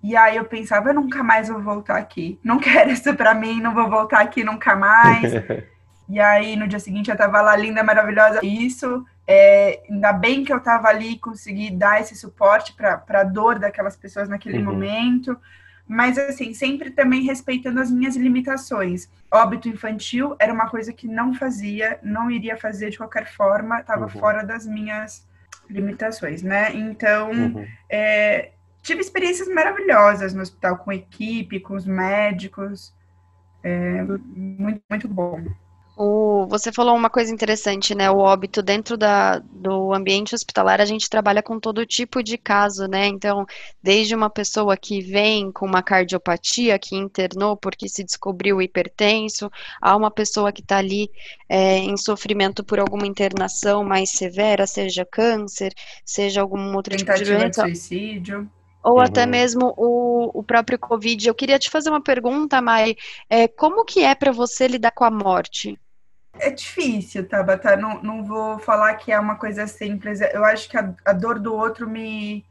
e 0.02 0.16
aí 0.16 0.36
eu 0.36 0.44
pensava, 0.44 0.90
eu 0.90 0.94
nunca 0.94 1.22
mais 1.22 1.48
vou 1.48 1.60
voltar 1.60 1.96
aqui. 1.96 2.38
Não 2.42 2.58
quero 2.60 2.90
isso 2.90 3.14
para 3.14 3.34
mim, 3.34 3.60
não 3.60 3.74
vou 3.74 3.88
voltar 3.88 4.20
aqui 4.20 4.42
nunca 4.42 4.74
mais. 4.74 5.32
e 6.08 6.18
aí 6.18 6.56
no 6.56 6.66
dia 6.66 6.80
seguinte 6.80 7.10
eu 7.10 7.16
tava 7.16 7.40
lá 7.40 7.56
linda, 7.56 7.82
maravilhosa. 7.82 8.40
Isso, 8.42 9.04
é, 9.26 9.82
ainda 9.88 10.12
bem 10.12 10.44
que 10.44 10.52
eu 10.52 10.60
tava 10.60 10.88
ali 10.88 11.18
consegui 11.18 11.70
dar 11.70 12.00
esse 12.00 12.16
suporte 12.16 12.74
para 12.74 13.02
a 13.08 13.24
dor 13.24 13.58
daquelas 13.58 13.96
pessoas 13.96 14.28
naquele 14.28 14.58
uhum. 14.58 14.64
momento. 14.64 15.38
Mas 15.86 16.16
assim, 16.16 16.54
sempre 16.54 16.90
também 16.90 17.24
respeitando 17.24 17.80
as 17.80 17.90
minhas 17.90 18.14
limitações. 18.14 19.10
Óbito 19.28 19.68
infantil 19.68 20.36
era 20.38 20.52
uma 20.52 20.68
coisa 20.68 20.92
que 20.92 21.08
não 21.08 21.34
fazia, 21.34 21.98
não 22.00 22.30
iria 22.30 22.56
fazer 22.56 22.90
de 22.90 22.98
qualquer 22.98 23.26
forma, 23.26 23.80
estava 23.80 24.04
uhum. 24.04 24.08
fora 24.08 24.44
das 24.44 24.64
minhas 24.64 25.28
limitações, 25.70 26.42
né? 26.42 26.74
Então, 26.74 27.30
uhum. 27.30 27.66
é, 27.88 28.50
tive 28.82 29.00
experiências 29.00 29.48
maravilhosas 29.48 30.34
no 30.34 30.42
hospital 30.42 30.78
com 30.78 30.92
equipe, 30.92 31.60
com 31.60 31.74
os 31.74 31.86
médicos. 31.86 32.94
É, 33.62 34.02
muito, 34.02 34.82
muito 34.88 35.08
bom. 35.08 35.44
O, 36.02 36.46
você 36.46 36.72
falou 36.72 36.96
uma 36.96 37.10
coisa 37.10 37.30
interessante, 37.30 37.94
né? 37.94 38.10
O 38.10 38.20
óbito 38.20 38.62
dentro 38.62 38.96
da, 38.96 39.38
do 39.38 39.92
ambiente 39.92 40.34
hospitalar, 40.34 40.80
a 40.80 40.86
gente 40.86 41.10
trabalha 41.10 41.42
com 41.42 41.60
todo 41.60 41.84
tipo 41.84 42.22
de 42.22 42.38
caso, 42.38 42.86
né? 42.86 43.06
Então, 43.06 43.44
desde 43.82 44.14
uma 44.14 44.30
pessoa 44.30 44.78
que 44.78 45.02
vem 45.02 45.52
com 45.52 45.66
uma 45.66 45.82
cardiopatia, 45.82 46.78
que 46.78 46.96
internou 46.96 47.54
porque 47.54 47.86
se 47.86 48.02
descobriu 48.02 48.62
hipertenso, 48.62 49.50
a 49.78 49.94
uma 49.94 50.10
pessoa 50.10 50.50
que 50.50 50.62
está 50.62 50.78
ali 50.78 51.10
é, 51.46 51.76
em 51.76 51.98
sofrimento 51.98 52.64
por 52.64 52.80
alguma 52.80 53.06
internação 53.06 53.84
mais 53.84 54.08
severa, 54.08 54.66
seja 54.66 55.04
câncer, 55.04 55.74
seja 56.02 56.40
algum 56.40 56.74
outro 56.74 56.96
tipo 56.96 57.12
de 57.12 57.24
doença. 57.24 57.60
suicídio 57.60 58.50
ou 58.82 58.94
uhum. 58.94 59.00
até 59.00 59.26
mesmo 59.26 59.74
o, 59.76 60.30
o 60.38 60.42
próprio 60.42 60.78
Covid. 60.78 61.28
Eu 61.28 61.34
queria 61.34 61.58
te 61.58 61.68
fazer 61.68 61.90
uma 61.90 62.02
pergunta, 62.02 62.62
Mai. 62.62 62.96
É, 63.28 63.46
como 63.46 63.84
que 63.84 64.02
é 64.02 64.14
para 64.14 64.32
você 64.32 64.66
lidar 64.66 64.92
com 64.92 65.04
a 65.04 65.10
morte? 65.10 65.78
É 66.38 66.50
difícil, 66.50 67.28
Tabata. 67.28 67.76
Não, 67.76 68.02
não 68.02 68.24
vou 68.24 68.58
falar 68.58 68.94
que 68.94 69.12
é 69.12 69.18
uma 69.18 69.36
coisa 69.36 69.66
simples. 69.66 70.20
Eu 70.20 70.44
acho 70.44 70.68
que 70.68 70.76
a, 70.76 70.94
a 71.04 71.12
dor 71.12 71.38
do 71.38 71.54
outro 71.54 71.88
me, 71.88 72.44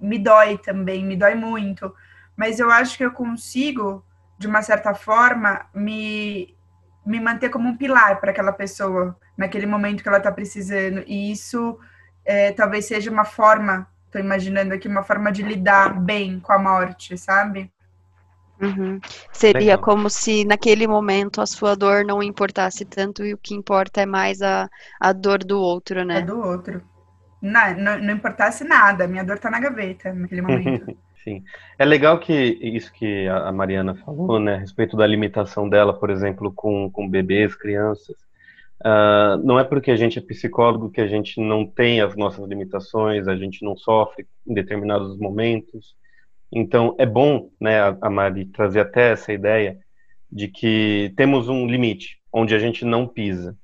me 0.00 0.18
dói 0.18 0.58
também, 0.58 1.04
me 1.04 1.16
dói 1.16 1.34
muito. 1.34 1.94
Mas 2.36 2.58
eu 2.58 2.70
acho 2.70 2.96
que 2.96 3.04
eu 3.04 3.12
consigo, 3.12 4.04
de 4.38 4.46
uma 4.46 4.62
certa 4.62 4.94
forma, 4.94 5.66
me, 5.74 6.54
me 7.04 7.20
manter 7.20 7.48
como 7.50 7.68
um 7.68 7.76
pilar 7.76 8.20
para 8.20 8.30
aquela 8.30 8.52
pessoa, 8.52 9.16
naquele 9.36 9.66
momento 9.66 10.02
que 10.02 10.08
ela 10.08 10.18
está 10.18 10.30
precisando. 10.30 11.02
E 11.06 11.32
isso 11.32 11.78
é, 12.24 12.52
talvez 12.52 12.86
seja 12.86 13.10
uma 13.10 13.24
forma 13.24 13.88
Tô 14.14 14.20
imaginando 14.20 14.72
aqui 14.72 14.86
uma 14.86 15.02
forma 15.02 15.32
de 15.32 15.42
lidar 15.42 16.00
bem 16.00 16.38
com 16.38 16.52
a 16.52 16.58
morte, 16.58 17.18
sabe? 17.18 17.68
Uhum. 18.60 19.00
Seria 19.32 19.60
Legal. 19.60 19.78
como 19.78 20.08
se 20.08 20.44
naquele 20.44 20.86
momento 20.86 21.40
a 21.40 21.46
sua 21.46 21.74
dor 21.74 22.04
não 22.04 22.22
importasse 22.22 22.84
tanto 22.84 23.24
e 23.24 23.34
o 23.34 23.38
que 23.38 23.54
importa 23.54 24.02
é 24.02 24.06
mais 24.06 24.40
a, 24.42 24.68
a 25.00 25.12
dor 25.12 25.38
do 25.38 25.60
outro, 25.60 26.04
né? 26.04 26.18
A 26.18 26.20
do 26.20 26.38
outro. 26.38 26.82
Não, 27.42 27.76
não, 27.76 27.98
não 27.98 28.14
importasse 28.14 28.64
nada, 28.64 29.06
minha 29.06 29.24
dor 29.24 29.38
tá 29.38 29.50
na 29.50 29.60
gaveta 29.60 30.12
naquele 30.12 30.40
momento. 30.40 30.96
Sim. 31.22 31.42
É 31.78 31.84
legal 31.84 32.18
que 32.20 32.32
isso 32.34 32.92
que 32.92 33.26
a 33.28 33.50
Mariana 33.50 33.94
falou, 33.94 34.38
né, 34.38 34.56
a 34.56 34.58
respeito 34.58 34.94
da 34.94 35.06
limitação 35.06 35.68
dela, 35.68 35.98
por 35.98 36.10
exemplo, 36.10 36.52
com, 36.52 36.90
com 36.90 37.08
bebês, 37.08 37.54
crianças. 37.54 38.14
Uh, 38.80 39.38
não 39.42 39.58
é 39.58 39.64
porque 39.64 39.90
a 39.90 39.96
gente 39.96 40.18
é 40.18 40.22
psicólogo 40.22 40.90
que 40.90 41.00
a 41.00 41.06
gente 41.06 41.40
não 41.40 41.66
tem 41.66 42.02
as 42.02 42.14
nossas 42.14 42.46
limitações, 42.46 43.26
a 43.26 43.34
gente 43.34 43.64
não 43.64 43.74
sofre 43.74 44.26
em 44.46 44.52
determinados 44.52 45.18
momentos. 45.18 45.94
Então, 46.54 46.94
é 47.00 47.04
bom, 47.04 47.50
né, 47.60 47.80
a 48.00 48.08
Mari 48.08 48.44
trazer 48.44 48.78
até 48.78 49.10
essa 49.10 49.32
ideia 49.32 49.76
de 50.30 50.46
que 50.46 51.12
temos 51.16 51.48
um 51.48 51.66
limite 51.66 52.20
onde 52.32 52.54
a 52.54 52.58
gente 52.60 52.84
não 52.84 53.08
pisa. 53.08 53.58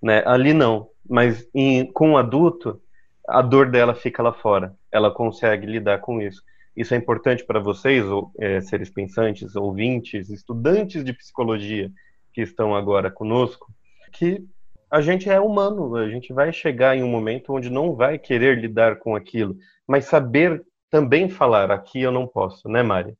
Né? 0.00 0.22
Ali 0.24 0.54
não, 0.54 0.88
mas 1.08 1.48
em, 1.52 1.84
com 1.92 2.12
o 2.12 2.16
adulto, 2.16 2.80
a 3.26 3.42
dor 3.42 3.68
dela 3.68 3.92
fica 3.92 4.22
lá 4.22 4.32
fora. 4.32 4.72
Ela 4.92 5.10
consegue 5.10 5.66
lidar 5.66 5.98
com 5.98 6.20
isso. 6.20 6.40
Isso 6.76 6.94
é 6.94 6.96
importante 6.96 7.44
para 7.44 7.58
vocês, 7.58 8.04
ou, 8.06 8.30
é, 8.38 8.60
seres 8.60 8.88
pensantes, 8.88 9.56
ouvintes, 9.56 10.30
estudantes 10.30 11.02
de 11.02 11.12
psicologia 11.12 11.90
que 12.32 12.40
estão 12.40 12.72
agora 12.72 13.10
conosco, 13.10 13.66
que 14.12 14.44
a 14.88 15.00
gente 15.00 15.28
é 15.28 15.40
humano, 15.40 15.96
a 15.96 16.08
gente 16.08 16.32
vai 16.32 16.52
chegar 16.52 16.96
em 16.96 17.02
um 17.02 17.08
momento 17.08 17.52
onde 17.52 17.68
não 17.68 17.96
vai 17.96 18.16
querer 18.16 18.58
lidar 18.60 18.96
com 19.00 19.16
aquilo, 19.16 19.56
mas 19.88 20.04
saber 20.04 20.64
também 20.90 21.28
falar 21.28 21.70
aqui 21.70 22.00
eu 22.00 22.12
não 22.12 22.26
posso, 22.26 22.68
né, 22.68 22.82
Mari? 22.82 23.14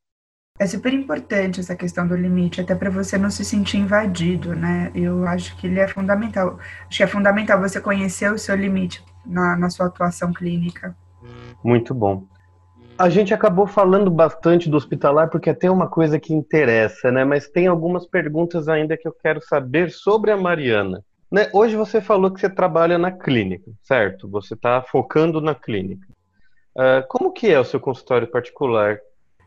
É 0.59 0.67
super 0.67 0.93
importante 0.93 1.61
essa 1.61 1.77
questão 1.77 2.07
do 2.07 2.17
limite, 2.17 2.61
até 2.61 2.75
para 2.75 2.91
você 2.91 3.17
não 3.17 3.31
se 3.31 3.45
sentir 3.45 3.77
invadido, 3.77 4.57
né? 4.57 4.91
Eu 4.93 5.25
acho 5.25 5.57
que 5.57 5.69
ele 5.69 5.79
é 5.79 5.87
fundamental. 5.87 6.59
Acho 6.89 6.97
que 6.97 7.03
é 7.05 7.07
fundamental 7.07 7.61
você 7.61 7.81
conhecer 7.81 8.33
o 8.33 8.39
seu 8.39 8.57
limite 8.57 9.05
na, 9.25 9.57
na 9.57 9.71
sua 9.71 9.87
atuação 9.87 10.33
clínica. 10.33 10.97
Muito 11.63 11.95
bom. 11.95 12.27
A 12.99 13.09
gente 13.09 13.33
acabou 13.33 13.69
falando 13.69 14.11
bastante 14.11 14.69
do 14.69 14.77
hospitalar 14.77 15.31
porque 15.31 15.49
é 15.49 15.53
até 15.53 15.71
uma 15.71 15.87
coisa 15.87 16.19
que 16.19 16.35
interessa, 16.35 17.13
né? 17.13 17.25
Mas 17.25 17.49
tem 17.49 17.69
algumas 17.69 18.05
perguntas 18.05 18.69
ainda 18.69 18.97
que 18.97 19.07
eu 19.07 19.13
quero 19.13 19.41
saber 19.41 19.93
sobre 19.93 20.33
a 20.33 20.37
Mariana. 20.37 21.05
Né? 21.31 21.49
Hoje 21.53 21.77
você 21.77 22.01
falou 22.01 22.33
que 22.33 22.41
você 22.41 22.51
trabalha 22.51 22.99
na 22.99 23.13
clínica, 23.13 23.71
certo? 23.85 24.29
Você 24.29 24.55
está 24.55 24.83
focando 24.83 25.41
na 25.41 25.55
clínica. 25.55 26.09
Uh, 26.79 27.05
como 27.09 27.33
que 27.33 27.49
é 27.49 27.59
o 27.59 27.65
seu 27.65 27.81
consultório 27.81 28.29
particular? 28.29 29.01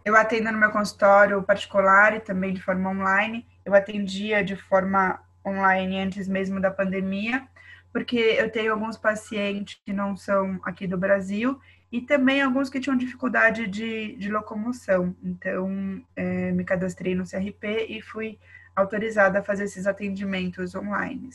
Eu 0.03 0.17
atendo 0.17 0.51
no 0.51 0.57
meu 0.57 0.69
consultório 0.69 1.41
particular 1.41 2.13
e 2.13 2.19
também 2.19 2.53
de 2.53 2.61
forma 2.61 2.89
online. 2.89 3.47
Eu 3.63 3.73
atendia 3.73 4.43
de 4.43 4.57
forma 4.57 5.17
online 5.47 5.97
antes 5.97 6.27
mesmo 6.27 6.59
da 6.59 6.69
pandemia, 6.69 7.47
porque 7.93 8.17
eu 8.17 8.51
tenho 8.51 8.73
alguns 8.73 8.97
pacientes 8.97 9.79
que 9.85 9.93
não 9.93 10.17
são 10.17 10.59
aqui 10.61 10.85
do 10.85 10.97
Brasil 10.97 11.57
e 11.89 12.01
também 12.01 12.41
alguns 12.41 12.69
que 12.69 12.81
tinham 12.81 12.97
dificuldade 12.97 13.65
de, 13.65 14.13
de 14.17 14.29
locomoção. 14.29 15.15
Então, 15.23 16.03
é, 16.17 16.51
me 16.51 16.65
cadastrei 16.65 17.15
no 17.15 17.23
CRP 17.23 17.85
e 17.87 18.01
fui 18.01 18.37
autorizada 18.75 19.39
a 19.39 19.43
fazer 19.43 19.65
esses 19.65 19.87
atendimentos 19.87 20.75
online. 20.75 21.29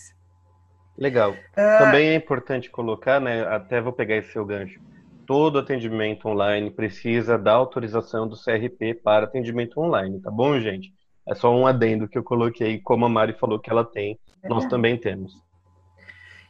Legal. 0.98 1.32
Uh... 1.32 1.78
Também 1.78 2.08
é 2.08 2.14
importante 2.14 2.68
colocar, 2.68 3.18
né? 3.18 3.46
Até 3.46 3.80
vou 3.80 3.94
pegar 3.94 4.16
esse 4.16 4.32
seu 4.32 4.44
gancho. 4.44 4.78
Todo 5.26 5.58
atendimento 5.58 6.28
online 6.28 6.70
precisa 6.70 7.36
da 7.36 7.52
autorização 7.52 8.28
do 8.28 8.36
CRP 8.36 8.94
para 8.94 9.24
atendimento 9.24 9.80
online, 9.80 10.20
tá 10.20 10.30
bom, 10.30 10.58
gente? 10.60 10.94
É 11.26 11.34
só 11.34 11.52
um 11.52 11.66
adendo 11.66 12.08
que 12.08 12.16
eu 12.16 12.22
coloquei, 12.22 12.78
como 12.80 13.04
a 13.04 13.08
Mari 13.08 13.32
falou 13.32 13.58
que 13.58 13.68
ela 13.68 13.84
tem, 13.84 14.18
nós 14.44 14.66
também 14.66 14.96
temos. 14.96 15.32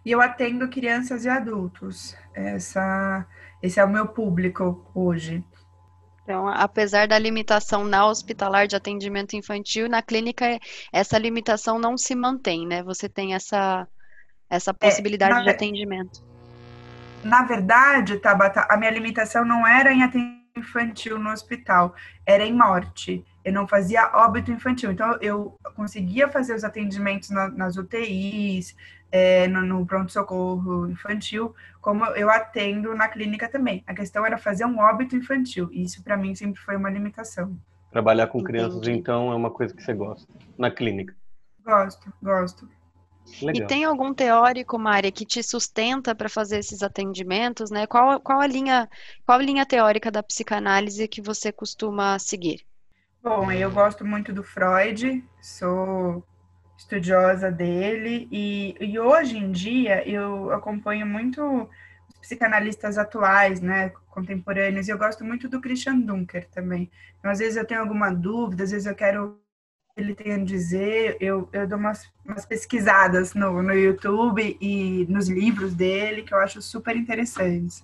e 0.04 0.12
eu 0.12 0.20
atendo 0.20 0.68
crianças 0.68 1.24
e 1.24 1.28
adultos. 1.28 2.14
Essa, 2.34 3.26
esse 3.62 3.80
é 3.80 3.84
o 3.84 3.88
meu 3.88 4.06
público 4.06 4.86
hoje. 4.94 5.42
Então, 6.22 6.46
apesar 6.48 7.08
da 7.08 7.18
limitação 7.18 7.84
na 7.84 8.06
hospitalar 8.06 8.66
de 8.66 8.76
atendimento 8.76 9.34
infantil, 9.34 9.88
na 9.88 10.02
clínica 10.02 10.58
essa 10.92 11.16
limitação 11.16 11.78
não 11.78 11.96
se 11.96 12.14
mantém, 12.14 12.66
né? 12.66 12.82
Você 12.82 13.08
tem 13.08 13.32
essa, 13.32 13.86
essa 14.50 14.72
é, 14.72 14.74
possibilidade 14.74 15.38
é, 15.38 15.42
de 15.44 15.50
atendimento. 15.50 16.35
Na 17.26 17.42
verdade, 17.42 18.18
Tabata, 18.18 18.66
a 18.70 18.76
minha 18.76 18.90
limitação 18.90 19.44
não 19.44 19.66
era 19.66 19.92
em 19.92 20.02
atendimento 20.04 20.46
infantil 20.56 21.18
no 21.18 21.30
hospital, 21.30 21.94
era 22.24 22.44
em 22.44 22.52
morte. 22.52 23.24
Eu 23.44 23.52
não 23.52 23.66
fazia 23.66 24.10
óbito 24.14 24.50
infantil. 24.52 24.92
Então, 24.92 25.18
eu 25.20 25.56
conseguia 25.74 26.28
fazer 26.28 26.54
os 26.54 26.62
atendimentos 26.62 27.30
na, 27.30 27.48
nas 27.48 27.76
UTIs, 27.76 28.76
é, 29.10 29.48
no, 29.48 29.62
no 29.62 29.84
pronto-socorro 29.84 30.88
infantil, 30.88 31.54
como 31.80 32.04
eu 32.06 32.30
atendo 32.30 32.94
na 32.94 33.08
clínica 33.08 33.48
também. 33.48 33.82
A 33.86 33.94
questão 33.94 34.24
era 34.24 34.38
fazer 34.38 34.64
um 34.64 34.78
óbito 34.78 35.16
infantil. 35.16 35.68
E 35.72 35.82
isso, 35.82 36.02
para 36.04 36.16
mim, 36.16 36.34
sempre 36.34 36.60
foi 36.60 36.76
uma 36.76 36.90
limitação. 36.90 37.56
Trabalhar 37.90 38.28
com 38.28 38.42
crianças, 38.42 38.78
Entendi. 38.78 38.98
então, 38.98 39.32
é 39.32 39.34
uma 39.34 39.50
coisa 39.50 39.74
que 39.74 39.82
você 39.82 39.94
gosta, 39.94 40.32
na 40.56 40.70
clínica? 40.70 41.14
Gosto, 41.64 42.12
gosto. 42.22 42.68
Legal. 43.42 43.64
E 43.64 43.66
tem 43.66 43.84
algum 43.84 44.14
teórico, 44.14 44.78
Mária, 44.78 45.12
que 45.12 45.26
te 45.26 45.42
sustenta 45.42 46.14
para 46.14 46.28
fazer 46.28 46.58
esses 46.58 46.82
atendimentos, 46.82 47.70
né? 47.70 47.86
Qual, 47.86 48.20
qual, 48.20 48.40
a 48.40 48.46
linha, 48.46 48.88
qual 49.24 49.38
a 49.38 49.42
linha 49.42 49.66
teórica 49.66 50.10
da 50.10 50.22
psicanálise 50.22 51.08
que 51.08 51.20
você 51.20 51.52
costuma 51.52 52.18
seguir? 52.18 52.60
Bom, 53.22 53.50
eu 53.50 53.70
gosto 53.70 54.04
muito 54.06 54.32
do 54.32 54.42
Freud, 54.42 55.22
sou 55.42 56.24
estudiosa 56.78 57.50
dele, 57.50 58.28
e, 58.30 58.76
e 58.80 58.98
hoje 58.98 59.36
em 59.36 59.50
dia 59.50 60.08
eu 60.08 60.52
acompanho 60.52 61.06
muito 61.06 61.42
os 62.08 62.18
psicanalistas 62.20 62.98
atuais, 62.98 63.60
né, 63.60 63.90
contemporâneos, 64.10 64.86
e 64.86 64.90
eu 64.92 64.98
gosto 64.98 65.24
muito 65.24 65.48
do 65.48 65.60
Christian 65.60 65.98
Dunker 66.00 66.48
também. 66.50 66.90
Então, 67.18 67.30
às 67.30 67.38
vezes 67.38 67.56
eu 67.56 67.66
tenho 67.66 67.80
alguma 67.80 68.10
dúvida, 68.12 68.62
às 68.64 68.70
vezes 68.70 68.86
eu 68.86 68.94
quero 68.94 69.40
ele 69.96 70.14
tem 70.14 70.32
a 70.32 70.38
dizer, 70.38 71.16
eu, 71.20 71.48
eu 71.52 71.66
dou 71.66 71.78
umas, 71.78 72.12
umas 72.24 72.44
pesquisadas 72.44 73.32
no, 73.32 73.62
no 73.62 73.72
YouTube 73.72 74.56
e 74.60 75.06
nos 75.08 75.28
livros 75.28 75.74
dele, 75.74 76.22
que 76.22 76.34
eu 76.34 76.38
acho 76.38 76.60
super 76.60 76.94
interessantes. 76.94 77.82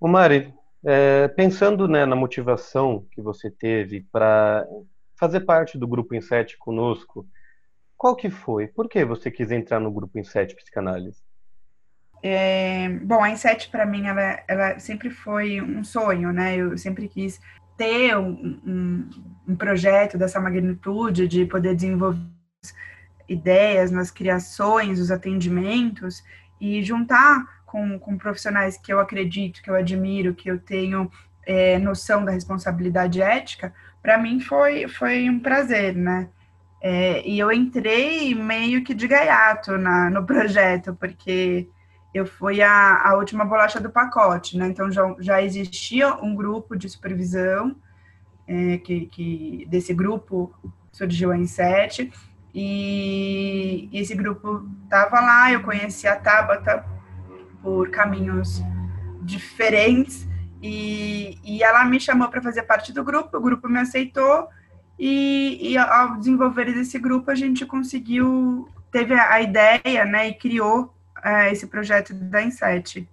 O 0.00 0.08
Mari, 0.08 0.52
é, 0.84 1.28
pensando 1.28 1.86
né, 1.86 2.04
na 2.04 2.16
motivação 2.16 3.06
que 3.12 3.22
você 3.22 3.48
teve 3.48 4.00
para 4.10 4.66
fazer 5.14 5.40
parte 5.40 5.78
do 5.78 5.86
Grupo 5.86 6.14
Inset 6.14 6.58
conosco, 6.58 7.24
qual 7.96 8.16
que 8.16 8.28
foi? 8.28 8.66
Por 8.66 8.88
que 8.88 9.04
você 9.04 9.30
quis 9.30 9.52
entrar 9.52 9.78
no 9.78 9.92
Grupo 9.92 10.18
Inset 10.18 10.56
Psicanálise? 10.56 11.22
É, 12.22 12.88
bom, 13.02 13.22
a 13.22 13.30
Inset 13.30 13.70
para 13.70 13.86
mim 13.86 14.06
ela, 14.06 14.42
ela 14.48 14.78
sempre 14.78 15.08
foi 15.08 15.60
um 15.60 15.84
sonho, 15.84 16.32
né? 16.32 16.56
Eu 16.56 16.76
sempre 16.76 17.08
quis 17.08 17.40
ter 17.80 18.14
um, 18.14 18.60
um, 18.66 19.10
um 19.48 19.56
projeto 19.56 20.18
dessa 20.18 20.38
magnitude, 20.38 21.26
de 21.26 21.46
poder 21.46 21.74
desenvolver 21.74 22.20
ideias 23.26 23.90
nas 23.90 24.10
criações, 24.10 25.00
os 25.00 25.10
atendimentos, 25.10 26.22
e 26.60 26.82
juntar 26.82 27.62
com, 27.64 27.98
com 27.98 28.18
profissionais 28.18 28.76
que 28.76 28.92
eu 28.92 29.00
acredito, 29.00 29.62
que 29.62 29.70
eu 29.70 29.74
admiro, 29.74 30.34
que 30.34 30.50
eu 30.50 30.58
tenho 30.58 31.10
é, 31.46 31.78
noção 31.78 32.22
da 32.22 32.32
responsabilidade 32.32 33.22
ética, 33.22 33.72
para 34.02 34.18
mim 34.18 34.40
foi, 34.40 34.86
foi 34.86 35.30
um 35.30 35.40
prazer, 35.40 35.96
né? 35.96 36.28
É, 36.82 37.26
e 37.26 37.38
eu 37.38 37.50
entrei 37.50 38.34
meio 38.34 38.84
que 38.84 38.92
de 38.92 39.08
gaiato 39.08 39.78
na, 39.78 40.10
no 40.10 40.26
projeto, 40.26 40.94
porque 41.00 41.66
eu 42.12 42.26
fui 42.26 42.60
a, 42.60 43.08
a 43.08 43.14
última 43.14 43.44
bolacha 43.44 43.80
do 43.80 43.90
pacote, 43.90 44.58
né? 44.58 44.68
Então 44.68 44.90
já, 44.90 45.14
já 45.18 45.42
existia 45.42 46.14
um 46.14 46.34
grupo 46.34 46.76
de 46.76 46.88
supervisão 46.88 47.76
é, 48.46 48.78
que, 48.78 49.06
que 49.06 49.66
desse 49.70 49.94
grupo 49.94 50.52
surgiu 50.90 51.30
a 51.30 51.38
Inset 51.38 52.12
e, 52.52 53.88
esse 53.92 54.14
grupo 54.14 54.68
estava 54.84 55.20
lá. 55.20 55.52
Eu 55.52 55.62
conheci 55.62 56.08
a 56.08 56.16
Tabata 56.16 56.84
por 57.62 57.90
caminhos 57.90 58.60
diferentes 59.22 60.28
e, 60.60 61.38
e 61.44 61.62
ela 61.62 61.84
me 61.84 62.00
chamou 62.00 62.28
para 62.28 62.42
fazer 62.42 62.64
parte 62.64 62.92
do 62.92 63.04
grupo. 63.04 63.36
O 63.36 63.40
grupo 63.40 63.68
me 63.68 63.78
aceitou 63.78 64.48
e, 64.98 65.72
e 65.72 65.78
ao 65.78 66.16
desenvolver 66.16 66.68
esse 66.68 66.98
grupo 66.98 67.30
a 67.30 67.34
gente 67.34 67.64
conseguiu 67.64 68.68
teve 68.90 69.14
a 69.14 69.40
ideia, 69.40 70.04
né, 70.04 70.30
e 70.30 70.34
criou 70.34 70.92
é, 71.24 71.52
esse 71.52 71.66
projeto 71.66 72.14
da 72.14 72.42
Inset. 72.42 73.08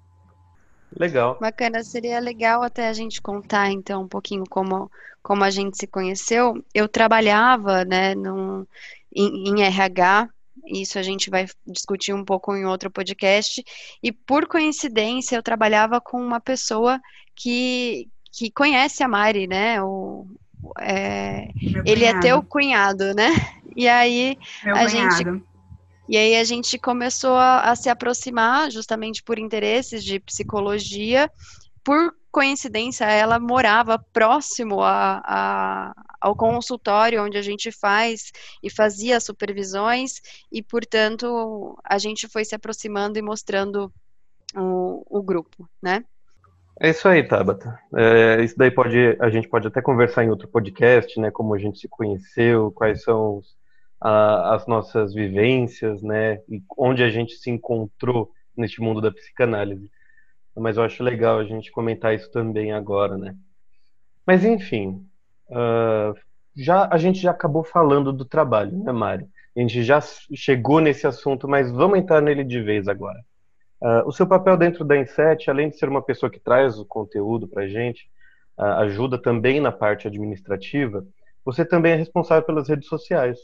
Legal. 0.97 1.37
Bacana, 1.39 1.83
seria 1.83 2.19
legal 2.19 2.63
até 2.63 2.87
a 2.87 2.93
gente 2.93 3.21
contar 3.21 3.71
então 3.71 4.03
um 4.03 4.07
pouquinho 4.07 4.43
como, 4.49 4.89
como 5.21 5.43
a 5.43 5.49
gente 5.49 5.77
se 5.77 5.85
conheceu. 5.85 6.63
Eu 6.73 6.87
trabalhava, 6.87 7.83
né, 7.83 8.15
num, 8.15 8.65
em, 9.13 9.49
em 9.49 9.61
RH, 9.63 10.29
isso 10.65 10.97
a 10.97 11.03
gente 11.03 11.29
vai 11.29 11.45
discutir 11.65 12.13
um 12.13 12.23
pouco 12.25 12.55
em 12.55 12.65
outro 12.65 12.89
podcast, 12.89 13.63
e 14.01 14.11
por 14.11 14.47
coincidência 14.47 15.35
eu 15.35 15.43
trabalhava 15.43 16.01
com 16.01 16.19
uma 16.19 16.39
pessoa 16.39 16.99
que, 17.35 18.07
que 18.31 18.49
conhece 18.51 19.03
a 19.03 19.07
Mari, 19.07 19.47
né, 19.47 19.81
o, 19.81 20.25
é, 20.79 21.49
ele 21.85 22.05
é 22.05 22.19
teu 22.19 22.41
cunhado, 22.43 23.13
né, 23.13 23.29
e 23.75 23.87
aí 23.87 24.37
Meu 24.63 24.75
a 24.75 24.85
cunhado. 24.85 25.15
gente 25.15 25.43
e 26.07 26.17
aí 26.17 26.35
a 26.35 26.43
gente 26.43 26.77
começou 26.77 27.35
a, 27.35 27.61
a 27.61 27.75
se 27.75 27.89
aproximar 27.89 28.71
justamente 28.71 29.21
por 29.21 29.37
interesses 29.37 30.03
de 30.03 30.19
psicologia. 30.19 31.29
Por 31.83 32.13
coincidência, 32.31 33.05
ela 33.05 33.39
morava 33.39 33.97
próximo 33.97 34.81
a, 34.81 35.21
a, 35.25 35.93
ao 36.21 36.35
consultório 36.35 37.23
onde 37.23 37.37
a 37.37 37.41
gente 37.41 37.71
faz 37.71 38.31
e 38.61 38.69
fazia 38.69 39.19
supervisões, 39.19 40.21
e, 40.51 40.61
portanto, 40.61 41.77
a 41.83 41.97
gente 41.97 42.27
foi 42.27 42.45
se 42.45 42.53
aproximando 42.53 43.17
e 43.17 43.21
mostrando 43.21 43.91
o, 44.55 45.03
o 45.09 45.23
grupo, 45.23 45.67
né? 45.81 46.03
É 46.79 46.91
isso 46.91 47.07
aí, 47.07 47.27
Tabata. 47.27 47.79
É, 47.95 48.43
isso 48.43 48.55
daí 48.55 48.69
pode, 48.69 49.17
a 49.19 49.29
gente 49.29 49.47
pode 49.47 49.67
até 49.67 49.81
conversar 49.81 50.23
em 50.23 50.29
outro 50.29 50.47
podcast, 50.47 51.19
né? 51.19 51.31
Como 51.31 51.55
a 51.55 51.57
gente 51.57 51.79
se 51.79 51.87
conheceu, 51.87 52.71
quais 52.71 53.01
são 53.01 53.37
os, 53.37 53.56
a, 53.99 54.55
as 54.55 54.67
nossas 54.67 55.13
vivências, 55.13 56.01
né? 56.01 56.41
E 56.47 56.61
onde 56.77 57.03
a 57.03 57.09
gente 57.09 57.33
se 57.35 57.49
encontrou 57.49 58.31
neste 58.55 58.81
mundo 58.81 59.01
da 59.01 59.11
psicanálise. 59.11 59.89
Mas 60.55 60.77
eu 60.77 60.83
acho 60.83 61.03
legal 61.03 61.39
a 61.39 61.43
gente 61.43 61.71
comentar 61.71 62.15
isso 62.15 62.31
também 62.31 62.71
agora, 62.71 63.17
né? 63.17 63.35
Mas 64.25 64.43
enfim, 64.43 65.05
uh, 65.49 66.17
já 66.55 66.87
a 66.91 66.97
gente 66.97 67.19
já 67.19 67.31
acabou 67.31 67.63
falando 67.63 68.11
do 68.11 68.25
trabalho, 68.25 68.77
né, 68.83 68.91
Mari? 68.91 69.27
A 69.55 69.59
gente 69.59 69.83
já 69.83 69.99
chegou 70.35 70.79
nesse 70.79 71.07
assunto, 71.07 71.47
mas 71.47 71.71
vamos 71.71 71.97
entrar 71.99 72.21
nele 72.21 72.43
de 72.43 72.61
vez 72.61 72.87
agora. 72.87 73.19
Uh, 73.81 74.07
o 74.07 74.11
seu 74.11 74.27
papel 74.27 74.57
dentro 74.57 74.83
da 74.83 74.97
Inset, 74.97 75.49
além 75.49 75.69
de 75.69 75.77
ser 75.77 75.87
uma 75.87 76.01
pessoa 76.01 76.29
que 76.29 76.39
traz 76.39 76.79
o 76.79 76.85
conteúdo 76.85 77.47
para 77.47 77.63
a 77.63 77.67
gente, 77.67 78.09
uh, 78.57 78.63
ajuda 78.81 79.19
também 79.19 79.59
na 79.59 79.71
parte 79.71 80.07
administrativa, 80.07 81.05
você 81.45 81.63
também 81.63 81.93
é 81.93 81.95
responsável 81.95 82.43
pelas 82.43 82.67
redes 82.67 82.87
sociais 82.87 83.37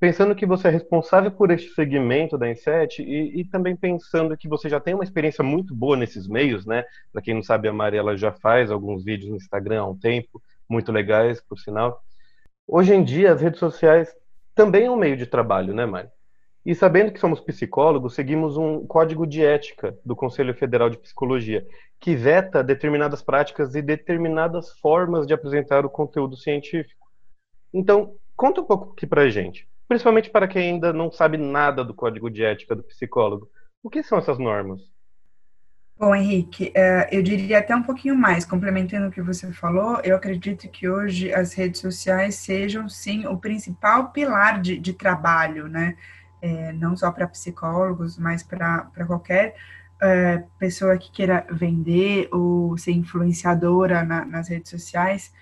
pensando 0.00 0.34
que 0.34 0.46
você 0.46 0.68
é 0.68 0.70
responsável 0.70 1.30
por 1.30 1.50
este 1.50 1.74
segmento 1.74 2.38
da 2.38 2.50
Inset 2.50 3.02
e, 3.02 3.40
e, 3.40 3.44
também 3.44 3.74
pensando 3.74 4.36
que 4.36 4.48
você 4.48 4.68
já 4.68 4.78
tem 4.78 4.94
uma 4.94 5.02
experiência 5.02 5.42
muito 5.42 5.74
boa 5.74 5.96
nesses 5.96 6.28
meios, 6.28 6.64
né? 6.64 6.84
Para 7.12 7.22
quem 7.22 7.34
não 7.34 7.42
sabe, 7.42 7.68
a 7.68 7.72
Mariela 7.72 8.16
já 8.16 8.32
faz 8.32 8.70
alguns 8.70 9.04
vídeos 9.04 9.30
no 9.30 9.36
Instagram 9.36 9.82
há 9.82 9.86
um 9.86 9.98
tempo, 9.98 10.40
muito 10.68 10.92
legais, 10.92 11.40
por 11.40 11.58
sinal. 11.58 12.00
Hoje 12.66 12.94
em 12.94 13.02
dia, 13.02 13.32
as 13.32 13.40
redes 13.40 13.58
sociais 13.58 14.14
também 14.54 14.84
é 14.84 14.90
um 14.90 14.96
meio 14.96 15.16
de 15.16 15.26
trabalho, 15.26 15.74
né, 15.74 15.84
Mari? 15.84 16.08
E 16.64 16.74
sabendo 16.74 17.12
que 17.12 17.20
somos 17.20 17.40
psicólogos, 17.40 18.14
seguimos 18.14 18.56
um 18.56 18.86
código 18.86 19.26
de 19.26 19.42
ética 19.42 19.96
do 20.04 20.14
Conselho 20.14 20.54
Federal 20.54 20.90
de 20.90 20.98
Psicologia, 20.98 21.66
que 21.98 22.14
veta 22.14 22.62
determinadas 22.62 23.22
práticas 23.22 23.74
e 23.74 23.80
determinadas 23.80 24.72
formas 24.78 25.26
de 25.26 25.32
apresentar 25.32 25.86
o 25.86 25.90
conteúdo 25.90 26.36
científico. 26.36 27.08
Então, 27.72 28.14
conta 28.36 28.60
um 28.60 28.64
pouco 28.64 28.92
aqui 28.92 29.06
pra 29.06 29.30
gente 29.30 29.66
principalmente 29.88 30.30
para 30.30 30.46
quem 30.46 30.74
ainda 30.74 30.92
não 30.92 31.10
sabe 31.10 31.38
nada 31.38 31.82
do 31.82 31.94
código 31.94 32.30
de 32.30 32.44
ética 32.44 32.76
do 32.76 32.84
psicólogo. 32.84 33.48
O 33.82 33.88
que 33.88 34.02
são 34.02 34.18
essas 34.18 34.38
normas? 34.38 34.80
Bom, 35.98 36.14
Henrique, 36.14 36.70
é, 36.76 37.08
eu 37.10 37.20
diria 37.22 37.58
até 37.58 37.74
um 37.74 37.82
pouquinho 37.82 38.14
mais, 38.14 38.44
complementando 38.44 39.08
o 39.08 39.10
que 39.10 39.20
você 39.20 39.52
falou, 39.52 40.00
eu 40.04 40.14
acredito 40.14 40.68
que 40.68 40.88
hoje 40.88 41.34
as 41.34 41.54
redes 41.54 41.80
sociais 41.80 42.36
sejam, 42.36 42.88
sim, 42.88 43.26
o 43.26 43.36
principal 43.36 44.12
pilar 44.12 44.60
de, 44.60 44.78
de 44.78 44.92
trabalho, 44.92 45.66
né? 45.66 45.96
É, 46.40 46.72
não 46.72 46.96
só 46.96 47.10
para 47.10 47.26
psicólogos, 47.26 48.16
mas 48.16 48.44
para 48.44 48.88
qualquer 49.08 49.56
é, 50.00 50.44
pessoa 50.56 50.96
que 50.96 51.10
queira 51.10 51.44
vender 51.50 52.28
ou 52.30 52.78
ser 52.78 52.92
influenciadora 52.92 54.04
na, 54.04 54.24
nas 54.24 54.48
redes 54.48 54.70
sociais. 54.70 55.32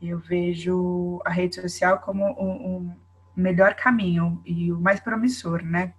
Eu 0.00 0.18
vejo 0.18 1.20
a 1.26 1.30
rede 1.30 1.56
social 1.56 1.98
como 1.98 2.24
um, 2.24 2.76
um 2.76 2.96
melhor 3.36 3.74
caminho 3.74 4.40
e 4.44 4.72
o 4.72 4.80
mais 4.80 5.00
promissor, 5.00 5.62
né? 5.62 5.92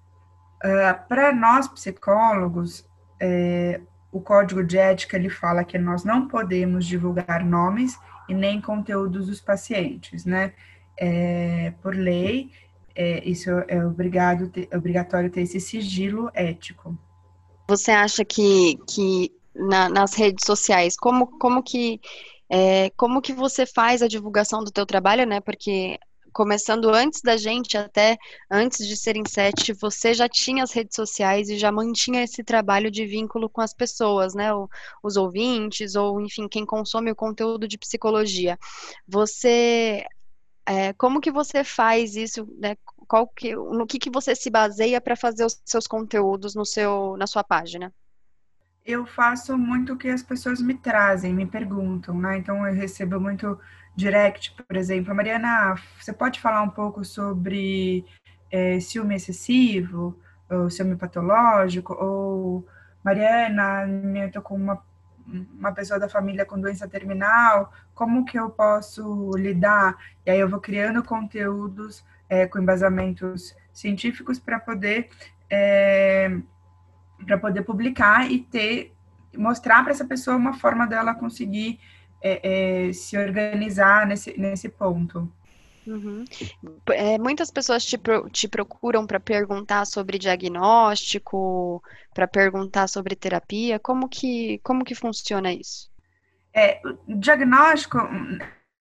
Uh, 0.64 1.08
Para 1.08 1.34
nós 1.34 1.68
psicólogos, 1.68 2.88
é, 3.20 3.80
o 4.12 4.20
código 4.20 4.64
de 4.64 4.78
ética 4.78 5.16
ele 5.16 5.30
fala 5.30 5.64
que 5.64 5.78
nós 5.78 6.04
não 6.04 6.28
podemos 6.28 6.86
divulgar 6.86 7.46
nomes 7.46 7.98
e 8.28 8.34
nem 8.34 8.60
conteúdos 8.60 9.28
dos 9.28 9.40
pacientes, 9.40 10.26
né? 10.26 10.54
É, 11.00 11.74
por 11.82 11.96
lei, 11.96 12.52
é, 12.96 13.24
isso 13.24 13.52
é 13.68 13.86
obrigado, 13.86 14.52
obrigatório 14.74 15.30
ter 15.30 15.42
esse 15.42 15.60
sigilo 15.60 16.32
ético. 16.34 16.98
Você 17.70 17.92
acha 17.92 18.26
que, 18.26 18.78
que 18.88 19.32
na, 19.54 19.88
nas 19.90 20.16
redes 20.16 20.46
sociais, 20.46 20.98
como, 20.98 21.28
como 21.38 21.62
que 21.62 22.02
é, 22.50 22.90
como 22.92 23.22
que 23.22 23.34
você 23.34 23.66
faz 23.66 24.02
a 24.02 24.08
divulgação 24.08 24.64
do 24.64 24.72
teu 24.72 24.86
trabalho, 24.86 25.26
né? 25.26 25.42
Porque 25.42 26.00
começando 26.38 26.88
antes 26.94 27.20
da 27.24 27.36
gente, 27.36 27.76
até 27.76 28.16
antes 28.48 28.88
de 28.88 28.96
serem 28.96 29.24
sete, 29.28 29.74
você 29.74 30.14
já 30.14 30.30
tinha 30.30 30.64
as 30.64 30.72
redes 30.72 30.96
sociais 30.96 31.50
e 31.50 31.58
já 31.58 31.72
mantinha 31.72 32.24
esse 32.24 32.44
trabalho 32.44 32.92
de 32.92 33.08
vínculo 33.08 33.50
com 33.50 33.60
as 33.60 33.74
pessoas, 33.74 34.36
né? 34.36 34.54
O, 34.54 34.70
os 35.02 35.18
ouvintes, 35.18 35.96
ou 35.96 36.22
enfim, 36.22 36.48
quem 36.48 36.64
consome 36.64 37.10
o 37.10 37.16
conteúdo 37.16 37.68
de 37.68 37.76
psicologia. 37.76 38.56
Você 39.08 40.06
é, 40.64 40.94
como 40.94 41.20
que 41.20 41.32
você 41.32 41.64
faz 41.64 42.16
isso, 42.16 42.48
né? 42.60 42.78
Qual 43.08 43.28
que, 43.28 43.56
no 43.56 43.88
que, 43.88 43.98
que 43.98 44.12
você 44.12 44.36
se 44.36 44.52
baseia 44.52 45.02
para 45.02 45.16
fazer 45.16 45.44
os 45.44 45.60
seus 45.66 45.88
conteúdos 45.88 46.54
no 46.54 46.66
seu, 46.68 47.18
na 47.18 47.26
sua 47.26 47.44
página? 47.44 47.92
Eu 48.86 49.08
faço 49.08 49.58
muito 49.58 49.94
o 49.94 49.98
que 49.98 50.08
as 50.08 50.22
pessoas 50.22 50.62
me 50.62 50.76
trazem, 50.76 51.34
me 51.34 51.48
perguntam, 51.48 52.16
né? 52.20 52.38
Então 52.38 52.68
eu 52.68 52.76
recebo 52.76 53.20
muito 53.20 53.60
direct, 53.98 54.54
por 54.54 54.78
exemplo, 54.78 55.14
Mariana, 55.14 55.76
você 56.00 56.14
pode 56.14 56.40
falar 56.40 56.62
um 56.62 56.70
pouco 56.70 57.04
sobre 57.04 58.06
é, 58.52 58.80
ciúme 58.80 59.16
excessivo, 59.16 60.18
ou 60.50 60.70
ciúme 60.70 60.96
patológico, 60.96 61.94
ou 61.94 62.66
Mariana, 63.04 63.86
eu 64.24 64.32
tô 64.32 64.42
com 64.42 64.56
uma 64.56 64.82
uma 65.60 65.74
pessoa 65.74 66.00
da 66.00 66.08
família 66.08 66.46
com 66.46 66.58
doença 66.58 66.88
terminal, 66.88 67.74
como 67.94 68.24
que 68.24 68.40
eu 68.40 68.50
posso 68.50 69.32
lidar? 69.36 69.98
E 70.26 70.32
aí 70.32 70.40
eu 70.40 70.48
vou 70.48 70.62
criando 70.62 71.04
conteúdos 71.04 72.02
é, 72.30 72.48
com 72.48 72.60
embasamentos 72.60 73.54
científicos 73.74 74.40
para 74.40 74.58
poder 74.58 75.10
é, 75.50 76.40
para 77.26 77.38
poder 77.38 77.64
publicar 77.64 78.32
e 78.32 78.40
ter 78.40 78.94
mostrar 79.36 79.84
para 79.84 79.92
essa 79.92 80.06
pessoa 80.06 80.38
uma 80.38 80.54
forma 80.54 80.88
dela 80.88 81.14
conseguir 81.14 81.80
é, 82.22 82.88
é 82.88 82.94
se 82.94 83.18
organizar 83.18 84.06
nesse, 84.08 84.38
nesse 84.40 84.70
ponto. 84.70 85.32
Uhum. 85.88 86.26
É, 86.92 87.18
muitas 87.18 87.50
pessoas 87.50 87.86
te, 87.86 87.98
te 88.32 88.48
procuram 88.48 89.08
para 89.08 89.22
perguntar 89.22 89.86
sobre 89.86 90.18
diagnóstico, 90.18 91.82
para 92.14 92.28
perguntar 92.28 92.88
sobre 92.88 93.16
terapia. 93.16 93.80
Como 93.80 94.10
que, 94.10 94.60
como 94.64 94.84
que 94.84 94.94
funciona 94.94 95.54
isso? 95.54 95.90
É, 96.54 96.82
diagnóstico 97.08 98.00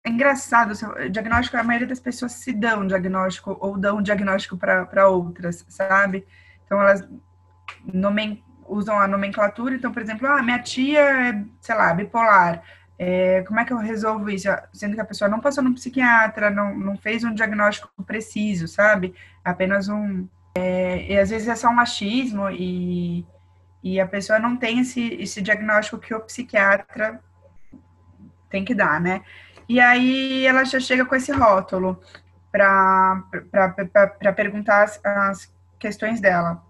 é 0.04 0.10
engraçado. 0.10 0.72
Diagnóstico, 1.10 1.56
a 1.56 1.62
maioria 1.62 1.86
das 1.86 2.00
pessoas 2.00 2.32
se 2.32 2.52
dão 2.52 2.86
diagnóstico 2.86 3.56
ou 3.60 3.78
dão 3.78 4.02
diagnóstico 4.02 4.56
para 4.56 5.08
outras, 5.08 5.64
sabe? 5.68 6.26
Então 6.64 6.80
elas 6.80 7.06
nomen, 7.92 8.42
usam 8.66 8.98
a 8.98 9.06
nomenclatura. 9.06 9.74
Então, 9.74 9.92
por 9.92 10.02
exemplo, 10.02 10.26
ah, 10.26 10.42
minha 10.42 10.58
tia 10.58 11.00
é, 11.00 11.44
sei 11.60 11.74
lá, 11.74 11.94
bipolar. 11.94 12.62
É, 12.98 13.42
como 13.42 13.60
é 13.60 13.64
que 13.64 13.72
eu 13.72 13.78
resolvo 13.78 14.30
isso? 14.30 14.48
Sendo 14.72 14.94
que 14.94 15.00
a 15.00 15.04
pessoa 15.04 15.28
não 15.28 15.40
passou 15.40 15.62
no 15.62 15.74
psiquiatra, 15.74 16.50
não, 16.50 16.76
não 16.76 16.96
fez 16.96 17.24
um 17.24 17.34
diagnóstico 17.34 17.90
preciso, 18.04 18.66
sabe? 18.66 19.14
Apenas 19.44 19.88
um. 19.88 20.26
É, 20.54 21.12
e 21.12 21.18
às 21.18 21.30
vezes 21.30 21.48
é 21.48 21.54
só 21.54 21.68
um 21.68 21.74
machismo 21.74 22.48
e, 22.48 23.26
e 23.82 24.00
a 24.00 24.06
pessoa 24.06 24.38
não 24.38 24.56
tem 24.56 24.80
esse, 24.80 25.14
esse 25.14 25.42
diagnóstico 25.42 25.98
que 25.98 26.14
o 26.14 26.20
psiquiatra 26.20 27.20
tem 28.48 28.64
que 28.64 28.74
dar, 28.74 29.00
né? 29.00 29.22
E 29.68 29.80
aí 29.80 30.46
ela 30.46 30.64
já 30.64 30.78
chega 30.80 31.04
com 31.04 31.14
esse 31.14 31.32
rótulo 31.32 32.00
para 32.50 33.22
perguntar 34.34 34.84
as, 34.84 35.00
as, 35.04 35.56
questões 35.78 36.20
dela. 36.20 36.62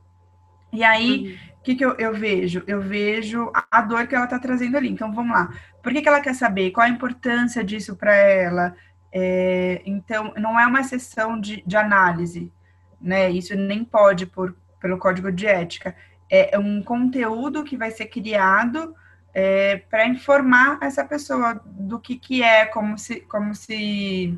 E 0.73 0.85
aí, 0.85 1.19
o 1.19 1.23
uhum. 1.23 1.63
que, 1.63 1.75
que 1.75 1.85
eu, 1.85 1.95
eu 1.99 2.15
vejo? 2.15 2.63
Eu 2.67 2.81
vejo 2.81 3.51
a 3.71 3.81
dor 3.81 4.07
que 4.07 4.15
ela 4.15 4.25
está 4.25 4.39
trazendo 4.39 4.77
ali. 4.77 4.89
Então, 4.89 5.13
vamos 5.13 5.33
lá. 5.37 5.51
Por 5.83 5.93
que, 5.93 6.03
que 6.03 6.09
ela 6.09 6.21
quer 6.21 6.35
saber? 6.35 6.71
Qual 6.71 6.87
a 6.87 6.91
importância 6.91 7.63
disso 7.65 7.97
para 7.97 8.15
ela? 8.15 8.75
É, 9.13 9.83
então, 9.87 10.35
não 10.37 10.59
é 10.59 10.67
uma 10.67 10.83
sessão 10.83 11.41
de, 11.41 11.63
de 11.67 11.77
análise, 11.77 12.53
né? 13.01 13.31
Isso 13.31 13.57
nem 13.57 13.85
pode 13.85 14.27
por, 14.27 14.55
pelo 14.81 14.99
código 14.99 15.31
de 15.33 15.47
ética. 15.47 15.97
É 16.29 16.59
um 16.59 16.83
conteúdo 16.83 17.63
que 17.63 17.77
vai 17.77 17.91
ser 17.91 18.07
criado 18.07 18.95
é, 19.33 19.77
para 19.91 20.07
informar 20.07 20.79
essa 20.81 21.05
pessoa 21.05 21.61
do 21.67 22.01
que, 22.01 22.17
que 22.17 22.43
é, 22.43 22.65
como 22.65 22.99
se, 22.99 23.21
como 23.21 23.55
se, 23.55 24.37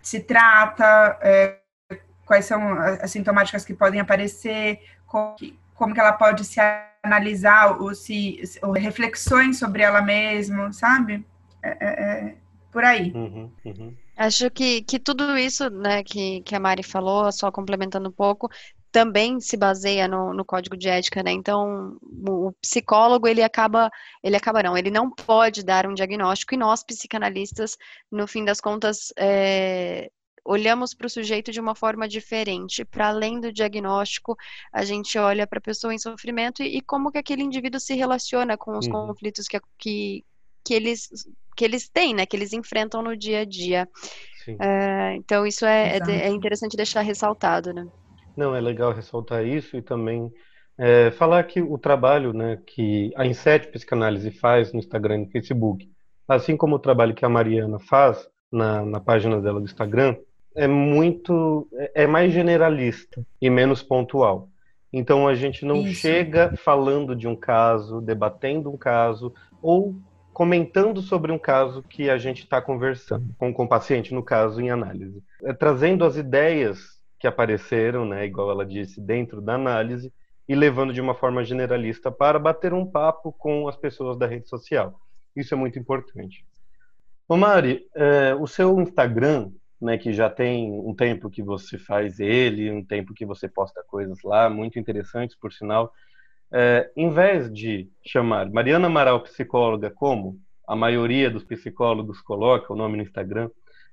se 0.00 0.20
trata, 0.20 1.18
é, 1.20 1.58
quais 2.24 2.44
são 2.44 2.74
as 2.78 3.10
sintomáticas 3.10 3.64
que 3.64 3.74
podem 3.74 4.00
aparecer, 4.00 4.80
como 5.08 5.34
que, 5.34 5.58
como 5.74 5.92
que 5.92 6.00
ela 6.00 6.12
pode 6.12 6.44
se 6.44 6.60
analisar 7.02 7.80
ou 7.80 7.94
se 7.94 8.40
ou 8.62 8.72
reflexões 8.72 9.58
sobre 9.58 9.82
ela 9.82 10.02
mesma, 10.02 10.72
sabe? 10.72 11.26
É, 11.62 11.70
é, 11.80 11.88
é 11.88 12.34
por 12.70 12.84
aí. 12.84 13.10
Uhum, 13.12 13.50
uhum. 13.64 13.96
Acho 14.16 14.50
que, 14.50 14.82
que 14.82 14.98
tudo 14.98 15.36
isso, 15.38 15.70
né, 15.70 16.02
que, 16.04 16.42
que 16.42 16.54
a 16.54 16.60
Mari 16.60 16.82
falou, 16.82 17.30
só 17.32 17.50
complementando 17.50 18.08
um 18.08 18.12
pouco, 18.12 18.50
também 18.90 19.40
se 19.40 19.56
baseia 19.56 20.08
no, 20.08 20.32
no, 20.34 20.44
código 20.44 20.76
de 20.76 20.88
ética, 20.88 21.22
né? 21.22 21.30
Então, 21.30 21.96
o 22.28 22.52
psicólogo 22.60 23.28
ele 23.28 23.42
acaba, 23.42 23.90
ele 24.22 24.36
acaba 24.36 24.62
não, 24.62 24.76
ele 24.76 24.90
não 24.90 25.10
pode 25.10 25.64
dar 25.64 25.86
um 25.86 25.94
diagnóstico 25.94 26.54
e 26.54 26.58
nós 26.58 26.82
psicanalistas, 26.82 27.76
no 28.10 28.26
fim 28.26 28.44
das 28.44 28.60
contas, 28.60 29.12
é, 29.16 30.10
olhamos 30.44 30.94
para 30.94 31.06
o 31.06 31.10
sujeito 31.10 31.50
de 31.50 31.60
uma 31.60 31.74
forma 31.74 32.08
diferente. 32.08 32.84
Para 32.84 33.08
além 33.08 33.40
do 33.40 33.52
diagnóstico, 33.52 34.36
a 34.72 34.84
gente 34.84 35.18
olha 35.18 35.46
para 35.46 35.58
a 35.58 35.62
pessoa 35.62 35.94
em 35.94 35.98
sofrimento 35.98 36.62
e, 36.62 36.78
e, 36.78 36.80
como 36.80 37.10
que 37.10 37.18
aquele 37.18 37.42
indivíduo 37.42 37.80
se 37.80 37.94
relaciona 37.94 38.56
com 38.56 38.76
os 38.76 38.86
uhum. 38.86 38.92
conflitos 38.92 39.46
que, 39.46 39.60
que, 39.78 40.24
que, 40.64 40.74
eles, 40.74 41.08
que 41.56 41.64
eles 41.64 41.88
têm, 41.88 42.14
né? 42.14 42.26
Que 42.26 42.36
eles 42.36 42.52
enfrentam 42.52 43.02
no 43.02 43.16
dia 43.16 43.40
a 43.40 43.44
dia. 43.44 43.88
Uh, 44.48 45.12
então, 45.16 45.46
isso 45.46 45.66
é, 45.66 45.98
é, 45.98 46.26
é, 46.26 46.28
interessante 46.28 46.76
deixar 46.76 47.02
ressaltado, 47.02 47.72
né? 47.72 47.86
Não, 48.36 48.54
é 48.54 48.60
legal 48.60 48.92
ressaltar 48.92 49.44
isso 49.44 49.76
e 49.76 49.82
também 49.82 50.32
é, 50.78 51.10
falar 51.10 51.42
que 51.44 51.60
o 51.60 51.76
trabalho 51.76 52.32
né, 52.32 52.58
que 52.64 53.12
a 53.16 53.26
Inset 53.26 53.68
Psicanálise 53.68 54.30
faz 54.30 54.72
no 54.72 54.78
Instagram 54.78 55.16
e 55.16 55.24
no 55.24 55.30
Facebook, 55.30 55.90
assim 56.26 56.56
como 56.56 56.76
o 56.76 56.78
trabalho 56.78 57.14
que 57.14 57.24
a 57.24 57.28
Mariana 57.28 57.78
faz 57.80 58.28
na, 58.50 58.84
na 58.84 59.00
página 59.00 59.40
dela 59.40 59.58
do 59.58 59.66
Instagram, 59.66 60.16
é 60.58 60.66
muito 60.66 61.68
é 61.94 62.06
mais 62.06 62.32
generalista 62.32 63.24
e 63.40 63.48
menos 63.48 63.82
pontual. 63.82 64.48
Então 64.92 65.28
a 65.28 65.34
gente 65.34 65.64
não 65.64 65.86
Isso. 65.86 66.00
chega 66.00 66.54
falando 66.56 67.14
de 67.14 67.28
um 67.28 67.36
caso, 67.36 68.00
debatendo 68.00 68.70
um 68.70 68.76
caso 68.76 69.32
ou 69.62 69.94
comentando 70.32 71.00
sobre 71.00 71.30
um 71.30 71.38
caso 71.38 71.82
que 71.82 72.10
a 72.10 72.18
gente 72.18 72.42
está 72.42 72.60
conversando 72.60 73.34
com, 73.38 73.52
com 73.52 73.64
o 73.64 73.68
paciente, 73.68 74.14
no 74.14 74.22
caso 74.22 74.60
em 74.60 74.70
análise, 74.70 75.22
é, 75.42 75.52
trazendo 75.52 76.04
as 76.04 76.16
ideias 76.16 76.98
que 77.18 77.26
apareceram, 77.26 78.04
né, 78.04 78.24
igual 78.24 78.50
ela 78.50 78.64
disse, 78.64 79.00
dentro 79.00 79.40
da 79.40 79.54
análise 79.54 80.12
e 80.48 80.54
levando 80.54 80.92
de 80.92 81.00
uma 81.00 81.14
forma 81.14 81.44
generalista 81.44 82.10
para 82.10 82.38
bater 82.38 82.72
um 82.72 82.86
papo 82.86 83.32
com 83.32 83.68
as 83.68 83.76
pessoas 83.76 84.16
da 84.16 84.26
rede 84.26 84.48
social. 84.48 85.00
Isso 85.36 85.54
é 85.54 85.56
muito 85.56 85.78
importante. 85.78 86.44
Ô 87.28 87.36
Mari, 87.36 87.86
é, 87.94 88.34
o 88.34 88.46
seu 88.46 88.80
Instagram 88.80 89.50
né, 89.80 89.96
que 89.96 90.12
já 90.12 90.28
tem 90.28 90.72
um 90.72 90.94
tempo 90.94 91.30
que 91.30 91.42
você 91.42 91.78
faz 91.78 92.18
ele, 92.18 92.70
um 92.70 92.84
tempo 92.84 93.14
que 93.14 93.24
você 93.24 93.48
posta 93.48 93.82
coisas 93.86 94.18
lá, 94.22 94.50
muito 94.50 94.78
interessantes, 94.78 95.36
por 95.36 95.52
sinal. 95.52 95.92
É, 96.52 96.90
em 96.96 97.10
vez 97.10 97.52
de 97.52 97.90
chamar 98.04 98.50
Mariana 98.50 98.86
Amaral 98.86 99.22
psicóloga, 99.22 99.90
como 99.90 100.40
a 100.66 100.74
maioria 100.74 101.30
dos 101.30 101.44
psicólogos 101.44 102.20
coloca 102.20 102.72
o 102.72 102.76
nome 102.76 102.96
no 102.96 103.02
Instagram, 103.02 103.50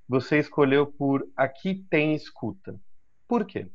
você 0.07 0.39
escolheu 0.39 0.87
por 0.87 1.25
Aqui 1.35 1.85
Tem 1.89 2.15
Escuta. 2.15 2.79
Por 3.27 3.45
quê? 3.45 3.69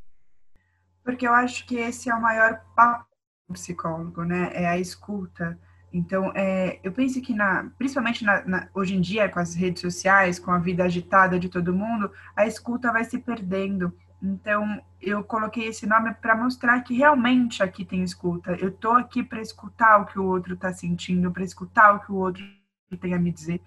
Porque 1.04 1.26
eu 1.26 1.32
acho 1.32 1.66
que 1.66 1.76
esse 1.76 2.10
é 2.10 2.14
o 2.14 2.20
maior 2.20 2.62
papo 2.76 3.06
do 3.48 3.54
psicólogo, 3.54 4.24
né? 4.24 4.50
É 4.54 4.66
a 4.66 4.78
escuta 4.78 5.58
então, 5.92 6.33
é, 6.35 6.79
eu 6.85 6.92
penso 6.92 7.20
que, 7.20 7.35
na, 7.35 7.68
principalmente 7.76 8.24
na, 8.24 8.44
na, 8.44 8.68
hoje 8.72 8.94
em 8.94 9.00
dia, 9.00 9.29
com 9.29 9.40
as 9.40 9.55
redes 9.55 9.83
sociais, 9.83 10.38
com 10.38 10.53
a 10.53 10.59
vida 10.59 10.85
agitada 10.85 11.38
de 11.38 11.48
todo 11.48 11.74
mundo, 11.74 12.11
a 12.37 12.46
escuta 12.46 12.92
vai 12.92 13.05
se 13.05 13.18
perdendo. 13.18 13.92
Então, 14.22 14.81
eu 15.00 15.24
coloquei 15.24 15.66
esse 15.66 15.87
nome 15.87 16.14
para 16.14 16.37
mostrar 16.37 16.81
que 16.83 16.94
realmente 16.94 17.62
aqui 17.62 17.85
tem 17.85 18.05
escuta. 18.05 18.53
Eu 18.53 18.68
estou 18.68 18.92
aqui 18.92 19.22
para 19.22 19.40
escutar 19.40 20.00
o 20.00 20.07
que 20.07 20.18
o 20.18 20.26
outro 20.26 20.55
está 20.55 20.72
sentindo, 20.72 21.33
para 21.33 21.42
escutar 21.42 21.94
o 21.94 22.00
que 22.00 22.12
o 22.12 22.16
outro 22.16 22.44
tem 23.00 23.14
a 23.14 23.18
me 23.18 23.33
dizer. 23.33 23.61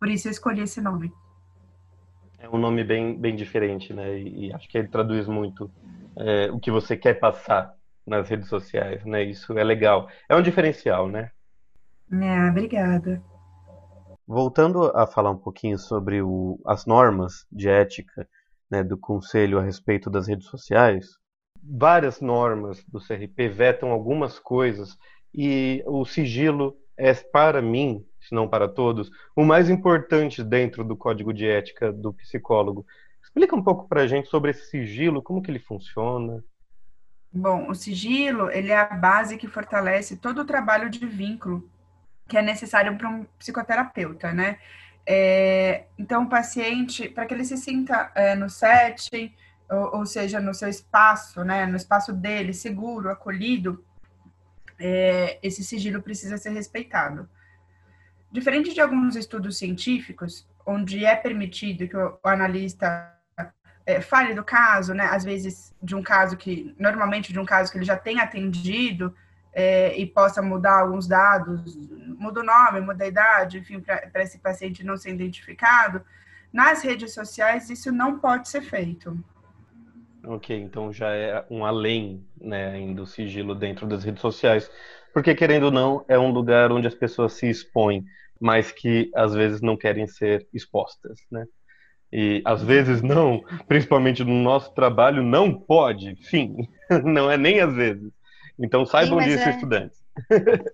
Por 0.00 0.08
isso, 0.08 0.26
eu 0.26 0.32
escolhi 0.32 0.62
esse 0.62 0.80
nome. 0.80 1.12
É 2.38 2.48
um 2.48 2.58
nome 2.58 2.82
bem, 2.82 3.16
bem 3.16 3.36
diferente, 3.36 3.94
né? 3.94 4.18
E, 4.18 4.46
e 4.46 4.52
acho 4.52 4.68
que 4.68 4.76
ele 4.76 4.88
traduz 4.88 5.28
muito 5.28 5.70
é, 6.16 6.50
o 6.50 6.58
que 6.58 6.70
você 6.70 6.96
quer 6.96 7.14
passar 7.14 7.72
nas 8.06 8.28
redes 8.28 8.48
sociais, 8.48 9.04
né? 9.04 9.22
Isso 9.22 9.56
é 9.56 9.62
legal. 9.62 10.08
É 10.28 10.34
um 10.34 10.42
diferencial, 10.42 11.08
né? 11.08 11.30
É, 12.12 12.50
obrigada. 12.50 13.22
Voltando 14.26 14.84
a 14.96 15.06
falar 15.06 15.30
um 15.30 15.38
pouquinho 15.38 15.78
sobre 15.78 16.22
o, 16.22 16.60
as 16.66 16.86
normas 16.86 17.46
de 17.50 17.68
ética 17.68 18.28
né, 18.70 18.82
do 18.82 18.96
Conselho 18.96 19.58
a 19.58 19.62
respeito 19.62 20.10
das 20.10 20.26
redes 20.26 20.46
sociais. 20.46 21.06
Várias 21.62 22.20
normas 22.20 22.84
do 22.84 23.00
CRP 23.00 23.48
vetam 23.48 23.90
algumas 23.90 24.38
coisas 24.38 24.96
e 25.34 25.82
o 25.86 26.04
sigilo 26.04 26.76
é, 26.96 27.12
para 27.12 27.60
mim, 27.60 28.04
se 28.20 28.34
não 28.34 28.48
para 28.48 28.68
todos, 28.68 29.10
o 29.34 29.44
mais 29.44 29.68
importante 29.68 30.42
dentro 30.42 30.82
do 30.84 30.96
código 30.96 31.32
de 31.32 31.46
ética 31.46 31.92
do 31.92 32.12
psicólogo. 32.12 32.86
Explica 33.22 33.54
um 33.54 33.62
pouco 33.62 33.88
para 33.88 34.02
a 34.02 34.06
gente 34.06 34.28
sobre 34.28 34.52
esse 34.52 34.70
sigilo, 34.70 35.22
como 35.22 35.42
que 35.42 35.50
ele 35.50 35.58
funciona. 35.58 36.42
Bom, 37.32 37.68
o 37.68 37.74
sigilo 37.74 38.50
ele 38.50 38.70
é 38.70 38.78
a 38.78 38.86
base 38.86 39.36
que 39.36 39.46
fortalece 39.46 40.16
todo 40.16 40.40
o 40.40 40.44
trabalho 40.44 40.88
de 40.88 41.04
vínculo 41.04 41.68
que 42.28 42.36
é 42.36 42.42
necessário 42.42 42.96
para 42.96 43.08
um 43.08 43.24
psicoterapeuta, 43.38 44.32
né? 44.32 44.58
É, 45.06 45.84
então, 45.96 46.24
o 46.24 46.28
paciente, 46.28 47.08
para 47.08 47.26
que 47.26 47.34
ele 47.34 47.44
se 47.44 47.56
sinta 47.56 48.10
é, 48.14 48.34
no 48.34 48.50
setting, 48.50 49.32
ou, 49.70 49.98
ou, 49.98 50.06
seja, 50.06 50.40
no 50.40 50.52
seu 50.52 50.68
espaço, 50.68 51.44
né, 51.44 51.64
no 51.66 51.76
espaço 51.76 52.12
dele, 52.12 52.52
seguro, 52.52 53.10
acolhido, 53.10 53.84
é, 54.78 55.38
esse 55.42 55.62
sigilo 55.62 56.02
precisa 56.02 56.36
ser 56.36 56.50
respeitado. 56.50 57.28
Diferente 58.30 58.74
de 58.74 58.80
alguns 58.80 59.14
estudos 59.14 59.58
científicos, 59.58 60.46
onde 60.64 61.04
é 61.04 61.14
permitido 61.14 61.88
que 61.88 61.96
o, 61.96 62.18
o 62.22 62.28
analista 62.28 63.12
é, 63.84 64.00
fale 64.00 64.34
do 64.34 64.42
caso, 64.42 64.92
né, 64.92 65.04
às 65.04 65.22
vezes 65.22 65.72
de 65.80 65.94
um 65.94 66.02
caso 66.02 66.36
que, 66.36 66.74
normalmente 66.78 67.32
de 67.32 67.38
um 67.38 67.44
caso 67.44 67.70
que 67.70 67.78
ele 67.78 67.84
já 67.84 67.96
tem 67.96 68.20
atendido, 68.20 69.14
é, 69.58 69.96
e 69.96 70.04
possa 70.04 70.42
mudar 70.42 70.80
alguns 70.80 71.08
dados, 71.08 71.74
muda 72.18 72.40
o 72.40 72.44
nome, 72.44 72.82
muda 72.82 73.04
a 73.04 73.08
idade, 73.08 73.58
enfim, 73.58 73.80
para 73.80 74.22
esse 74.22 74.38
paciente 74.38 74.84
não 74.84 74.98
ser 74.98 75.14
identificado, 75.14 76.02
nas 76.52 76.82
redes 76.82 77.14
sociais 77.14 77.70
isso 77.70 77.90
não 77.90 78.18
pode 78.18 78.50
ser 78.50 78.60
feito. 78.60 79.18
Ok, 80.26 80.54
então 80.54 80.92
já 80.92 81.08
é 81.14 81.42
um 81.48 81.64
além 81.64 82.22
né, 82.38 82.92
do 82.92 83.06
sigilo 83.06 83.54
dentro 83.54 83.86
das 83.86 84.04
redes 84.04 84.20
sociais, 84.20 84.70
porque 85.14 85.34
querendo 85.34 85.64
ou 85.64 85.70
não, 85.70 86.04
é 86.06 86.18
um 86.18 86.32
lugar 86.32 86.70
onde 86.70 86.86
as 86.86 86.94
pessoas 86.94 87.32
se 87.32 87.48
expõem, 87.48 88.04
mas 88.38 88.70
que 88.70 89.10
às 89.14 89.32
vezes 89.32 89.62
não 89.62 89.74
querem 89.74 90.06
ser 90.06 90.46
expostas, 90.52 91.18
né? 91.32 91.46
E 92.12 92.42
às 92.44 92.62
vezes 92.62 93.00
não, 93.00 93.42
principalmente 93.66 94.22
no 94.22 94.34
nosso 94.34 94.74
trabalho, 94.74 95.22
não 95.22 95.50
pode, 95.50 96.14
fim, 96.16 96.68
não 97.04 97.30
é 97.30 97.38
nem 97.38 97.60
às 97.60 97.74
vezes. 97.74 98.12
Então 98.58 98.86
saibam 98.86 99.20
Sim, 99.20 99.26
disso, 99.26 99.44
é... 99.44 99.50
estudantes. 99.50 100.06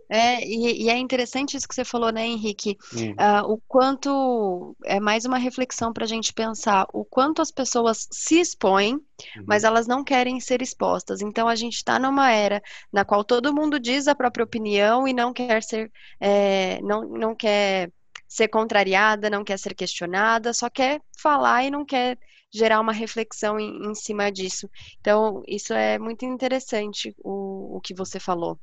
É, 0.08 0.46
e, 0.46 0.84
e, 0.84 0.88
é 0.88 0.96
interessante 0.96 1.56
isso 1.56 1.66
que 1.66 1.74
você 1.74 1.84
falou, 1.84 2.12
né, 2.12 2.24
Henrique? 2.24 2.76
Uh, 2.94 3.52
o 3.52 3.60
quanto 3.66 4.76
é 4.84 5.00
mais 5.00 5.24
uma 5.24 5.38
reflexão 5.38 5.92
para 5.92 6.04
a 6.04 6.08
gente 6.08 6.32
pensar 6.32 6.86
o 6.92 7.04
quanto 7.04 7.42
as 7.42 7.50
pessoas 7.50 8.06
se 8.10 8.40
expõem, 8.40 8.94
uhum. 8.94 9.44
mas 9.46 9.64
elas 9.64 9.86
não 9.86 10.04
querem 10.04 10.38
ser 10.38 10.62
expostas. 10.62 11.20
Então 11.20 11.48
a 11.48 11.56
gente 11.56 11.74
está 11.74 11.98
numa 11.98 12.30
era 12.30 12.62
na 12.92 13.04
qual 13.04 13.24
todo 13.24 13.54
mundo 13.54 13.80
diz 13.80 14.06
a 14.06 14.14
própria 14.14 14.44
opinião 14.44 15.08
e 15.08 15.12
não 15.12 15.32
quer 15.32 15.62
ser, 15.62 15.90
é, 16.20 16.80
não, 16.82 17.08
não 17.08 17.34
quer 17.34 17.90
ser 18.32 18.48
contrariada, 18.48 19.28
não 19.28 19.44
quer 19.44 19.58
ser 19.58 19.74
questionada, 19.74 20.54
só 20.54 20.70
quer 20.70 21.02
falar 21.18 21.64
e 21.64 21.70
não 21.70 21.84
quer 21.84 22.18
gerar 22.50 22.80
uma 22.80 22.92
reflexão 22.92 23.60
em, 23.60 23.90
em 23.90 23.94
cima 23.94 24.32
disso. 24.32 24.70
Então, 25.00 25.42
isso 25.46 25.74
é 25.74 25.98
muito 25.98 26.24
interessante 26.24 27.14
o, 27.18 27.76
o 27.76 27.80
que 27.82 27.92
você 27.94 28.18
falou. 28.18 28.58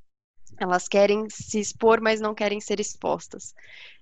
Elas 0.60 0.88
querem 0.88 1.28
se 1.30 1.60
expor, 1.60 2.02
mas 2.02 2.20
não 2.20 2.34
querem 2.34 2.60
ser 2.60 2.80
expostas. 2.80 3.54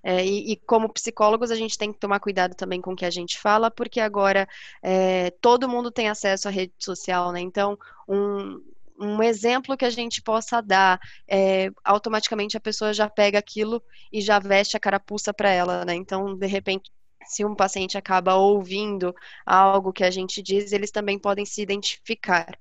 É, 0.02 0.24
e, 0.24 0.52
e, 0.52 0.56
como 0.56 0.90
psicólogos, 0.90 1.50
a 1.50 1.54
gente 1.54 1.76
tem 1.76 1.92
que 1.92 1.98
tomar 1.98 2.18
cuidado 2.18 2.54
também 2.54 2.80
com 2.80 2.92
o 2.94 2.96
que 2.96 3.04
a 3.04 3.10
gente 3.10 3.38
fala, 3.38 3.70
porque 3.70 4.00
agora 4.00 4.48
é, 4.82 5.30
todo 5.32 5.68
mundo 5.68 5.90
tem 5.90 6.08
acesso 6.08 6.48
à 6.48 6.50
rede 6.50 6.72
social, 6.78 7.30
né? 7.30 7.40
Então, 7.40 7.78
um, 8.08 8.58
um 8.98 9.22
exemplo 9.22 9.76
que 9.76 9.84
a 9.84 9.90
gente 9.90 10.20
possa 10.20 10.60
dar, 10.60 10.98
é, 11.26 11.70
automaticamente 11.84 12.56
a 12.56 12.60
pessoa 12.60 12.92
já 12.92 13.08
pega 13.08 13.38
aquilo 13.38 13.82
e 14.12 14.20
já 14.20 14.38
veste 14.38 14.76
a 14.76 14.80
carapuça 14.80 15.32
para 15.32 15.50
ela, 15.50 15.84
né? 15.84 15.94
Então, 15.94 16.36
de 16.36 16.46
repente, 16.46 16.90
se 17.24 17.44
um 17.44 17.54
paciente 17.54 17.96
acaba 17.96 18.34
ouvindo 18.34 19.14
algo 19.46 19.92
que 19.92 20.04
a 20.04 20.10
gente 20.10 20.42
diz, 20.42 20.72
eles 20.72 20.90
também 20.90 21.18
podem 21.18 21.44
se 21.44 21.62
identificar. 21.62 22.58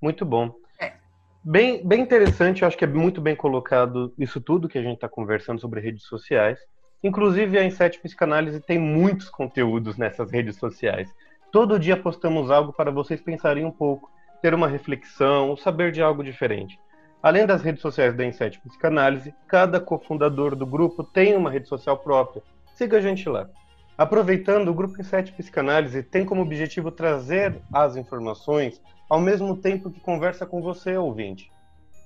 Muito 0.00 0.24
bom. 0.24 0.54
É. 0.80 0.94
Bem, 1.42 1.86
bem 1.86 2.00
interessante, 2.00 2.62
eu 2.62 2.68
acho 2.68 2.76
que 2.76 2.84
é 2.84 2.88
muito 2.88 3.20
bem 3.20 3.34
colocado 3.34 4.12
isso 4.18 4.40
tudo 4.40 4.68
que 4.68 4.78
a 4.78 4.82
gente 4.82 4.96
está 4.96 5.08
conversando 5.08 5.60
sobre 5.60 5.80
redes 5.80 6.04
sociais. 6.04 6.58
Inclusive, 7.02 7.56
a 7.56 7.64
Inset 7.64 8.00
Psicanálise 8.00 8.60
tem 8.60 8.78
muitos 8.78 9.30
conteúdos 9.30 9.96
nessas 9.96 10.30
redes 10.32 10.56
sociais. 10.56 11.08
Todo 11.52 11.78
dia 11.78 11.96
postamos 11.96 12.50
algo 12.50 12.72
para 12.72 12.90
vocês 12.90 13.20
pensarem 13.20 13.64
um 13.64 13.70
pouco, 13.70 14.10
ter 14.40 14.54
uma 14.54 14.68
reflexão, 14.68 15.56
saber 15.56 15.92
de 15.92 16.02
algo 16.02 16.22
diferente. 16.22 16.78
Além 17.22 17.46
das 17.46 17.62
redes 17.62 17.82
sociais 17.82 18.16
da 18.16 18.24
Inset 18.24 18.60
Psicanálise, 18.60 19.34
cada 19.46 19.80
cofundador 19.80 20.54
do 20.54 20.64
grupo 20.64 21.02
tem 21.02 21.36
uma 21.36 21.50
rede 21.50 21.68
social 21.68 21.98
própria. 21.98 22.42
Siga 22.74 22.98
a 22.98 23.00
gente 23.00 23.28
lá. 23.28 23.48
Aproveitando, 23.96 24.68
o 24.68 24.74
Grupo 24.74 25.00
Inset 25.00 25.32
Psicanálise 25.32 26.04
tem 26.04 26.24
como 26.24 26.42
objetivo 26.42 26.92
trazer 26.92 27.60
as 27.72 27.96
informações 27.96 28.80
ao 29.10 29.20
mesmo 29.20 29.56
tempo 29.56 29.90
que 29.90 29.98
conversa 29.98 30.46
com 30.46 30.62
você, 30.62 30.96
ouvinte. 30.96 31.50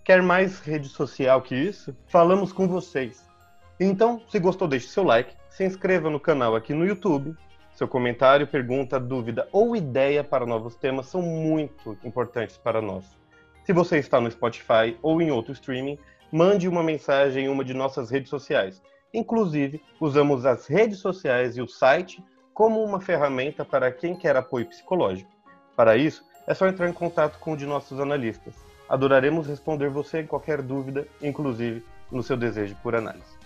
Quer 0.02 0.22
mais 0.22 0.60
rede 0.60 0.88
social 0.88 1.42
que 1.42 1.54
isso? 1.54 1.94
Falamos 2.08 2.50
com 2.50 2.66
vocês. 2.66 3.22
Então, 3.78 4.22
se 4.30 4.38
gostou, 4.38 4.66
deixe 4.66 4.88
seu 4.88 5.04
like, 5.04 5.34
se 5.50 5.64
inscreva 5.64 6.08
no 6.08 6.18
canal 6.18 6.56
aqui 6.56 6.72
no 6.72 6.86
YouTube. 6.86 7.36
Seu 7.74 7.88
comentário, 7.88 8.46
pergunta, 8.46 9.00
dúvida 9.00 9.48
ou 9.52 9.74
ideia 9.74 10.22
para 10.22 10.46
novos 10.46 10.76
temas 10.76 11.06
são 11.06 11.22
muito 11.22 11.96
importantes 12.04 12.56
para 12.56 12.80
nós. 12.80 13.04
Se 13.64 13.72
você 13.72 13.98
está 13.98 14.20
no 14.20 14.30
Spotify 14.30 14.96
ou 15.02 15.22
em 15.22 15.30
outro 15.30 15.52
streaming, 15.52 15.98
mande 16.30 16.68
uma 16.68 16.82
mensagem 16.82 17.46
em 17.46 17.48
uma 17.48 17.64
de 17.64 17.74
nossas 17.74 18.10
redes 18.10 18.28
sociais 18.28 18.82
Inclusive, 19.14 19.82
usamos 20.00 20.46
as 20.46 20.66
redes 20.66 20.98
sociais 20.98 21.56
e 21.56 21.62
o 21.62 21.68
site 21.68 22.24
como 22.54 22.82
uma 22.82 23.00
ferramenta 23.00 23.64
para 23.64 23.92
quem 23.92 24.14
quer 24.14 24.36
apoio 24.36 24.66
psicológico. 24.66 25.30
Para 25.76 25.96
isso, 25.96 26.24
é 26.46 26.54
só 26.54 26.66
entrar 26.66 26.88
em 26.88 26.92
contato 26.92 27.38
com 27.38 27.52
um 27.52 27.56
de 27.56 27.66
nossos 27.66 28.00
analistas. 28.00 28.54
Adoraremos 28.88 29.46
responder 29.46 29.90
você 29.90 30.20
em 30.20 30.26
qualquer 30.26 30.62
dúvida, 30.62 31.06
inclusive 31.20 31.84
no 32.10 32.22
seu 32.22 32.36
desejo 32.36 32.74
por 32.82 32.94
análise. 32.94 33.38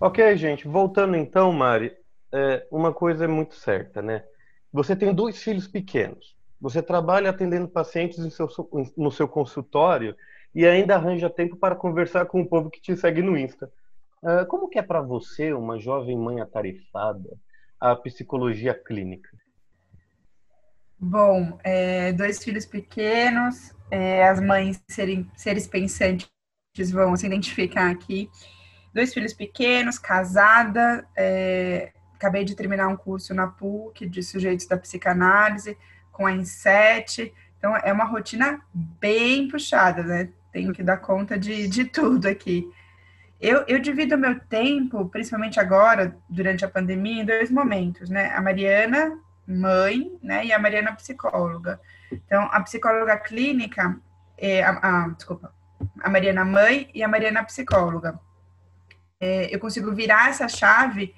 Ok, 0.00 0.36
gente, 0.36 0.66
voltando 0.66 1.16
então, 1.16 1.52
Mari, 1.52 1.92
é, 2.32 2.66
uma 2.70 2.92
coisa 2.92 3.24
é 3.24 3.28
muito 3.28 3.54
certa, 3.54 4.00
né? 4.00 4.24
Você 4.72 4.94
tem 4.94 5.12
dois 5.12 5.42
filhos 5.42 5.66
pequenos. 5.66 6.36
Você 6.60 6.82
trabalha 6.82 7.30
atendendo 7.30 7.68
pacientes 7.68 8.18
seu, 8.34 8.48
no 8.96 9.10
seu 9.10 9.26
consultório 9.26 10.14
e 10.54 10.66
ainda 10.66 10.94
arranja 10.94 11.30
tempo 11.30 11.56
para 11.56 11.74
conversar 11.74 12.26
com 12.26 12.40
o 12.40 12.46
povo 12.46 12.70
que 12.70 12.80
te 12.80 12.96
segue 12.96 13.22
no 13.22 13.36
Insta. 13.36 13.70
Uh, 14.22 14.46
como 14.46 14.68
que 14.68 14.78
é 14.78 14.82
para 14.82 15.00
você, 15.00 15.52
uma 15.52 15.78
jovem 15.78 16.16
mãe 16.16 16.40
atarefada, 16.40 17.30
a 17.80 17.96
psicologia 17.96 18.74
clínica? 18.74 19.30
Bom, 20.98 21.58
é, 21.64 22.12
dois 22.12 22.44
filhos 22.44 22.66
pequenos, 22.66 23.74
é, 23.90 24.28
as 24.28 24.38
mães 24.38 24.82
serem, 24.86 25.26
seres 25.34 25.66
pensantes 25.66 26.28
vão 26.92 27.16
se 27.16 27.26
identificar 27.26 27.90
aqui. 27.90 28.28
Dois 28.92 29.14
filhos 29.14 29.32
pequenos, 29.32 29.98
casada, 29.98 31.08
é, 31.16 31.90
acabei 32.20 32.44
de 32.44 32.54
terminar 32.54 32.88
um 32.88 32.96
curso 32.96 33.32
na 33.32 33.46
PUC 33.46 34.06
de 34.06 34.22
sujeitos 34.22 34.66
da 34.66 34.76
psicanálise 34.76 35.76
com 36.12 36.26
a 36.26 36.32
INSET, 36.32 37.32
então 37.58 37.74
é 37.76 37.90
uma 37.92 38.04
rotina 38.04 38.60
bem 38.74 39.48
puxada, 39.48 40.02
né? 40.02 40.28
tenho 40.52 40.72
que 40.72 40.82
dar 40.82 40.98
conta 40.98 41.38
de, 41.38 41.68
de 41.68 41.84
tudo 41.84 42.26
aqui. 42.28 42.70
Eu, 43.40 43.64
eu 43.66 43.78
divido 43.78 44.18
meu 44.18 44.38
tempo, 44.38 45.08
principalmente 45.08 45.58
agora, 45.58 46.14
durante 46.28 46.64
a 46.64 46.68
pandemia, 46.68 47.22
em 47.22 47.24
dois 47.24 47.50
momentos, 47.50 48.10
né? 48.10 48.34
A 48.34 48.40
Mariana, 48.42 49.18
mãe, 49.46 50.12
né? 50.22 50.44
E 50.44 50.52
a 50.52 50.58
Mariana, 50.58 50.92
psicóloga. 50.92 51.80
Então, 52.12 52.48
a 52.52 52.60
psicóloga 52.60 53.16
clínica, 53.16 53.96
é, 54.36 54.62
a, 54.62 54.70
a, 54.82 55.08
desculpa, 55.08 55.54
a 56.02 56.10
Mariana, 56.10 56.44
mãe, 56.44 56.90
e 56.94 57.02
a 57.02 57.08
Mariana, 57.08 57.42
psicóloga. 57.44 58.20
É, 59.18 59.54
eu 59.54 59.58
consigo 59.58 59.94
virar 59.94 60.28
essa 60.28 60.46
chave 60.46 61.14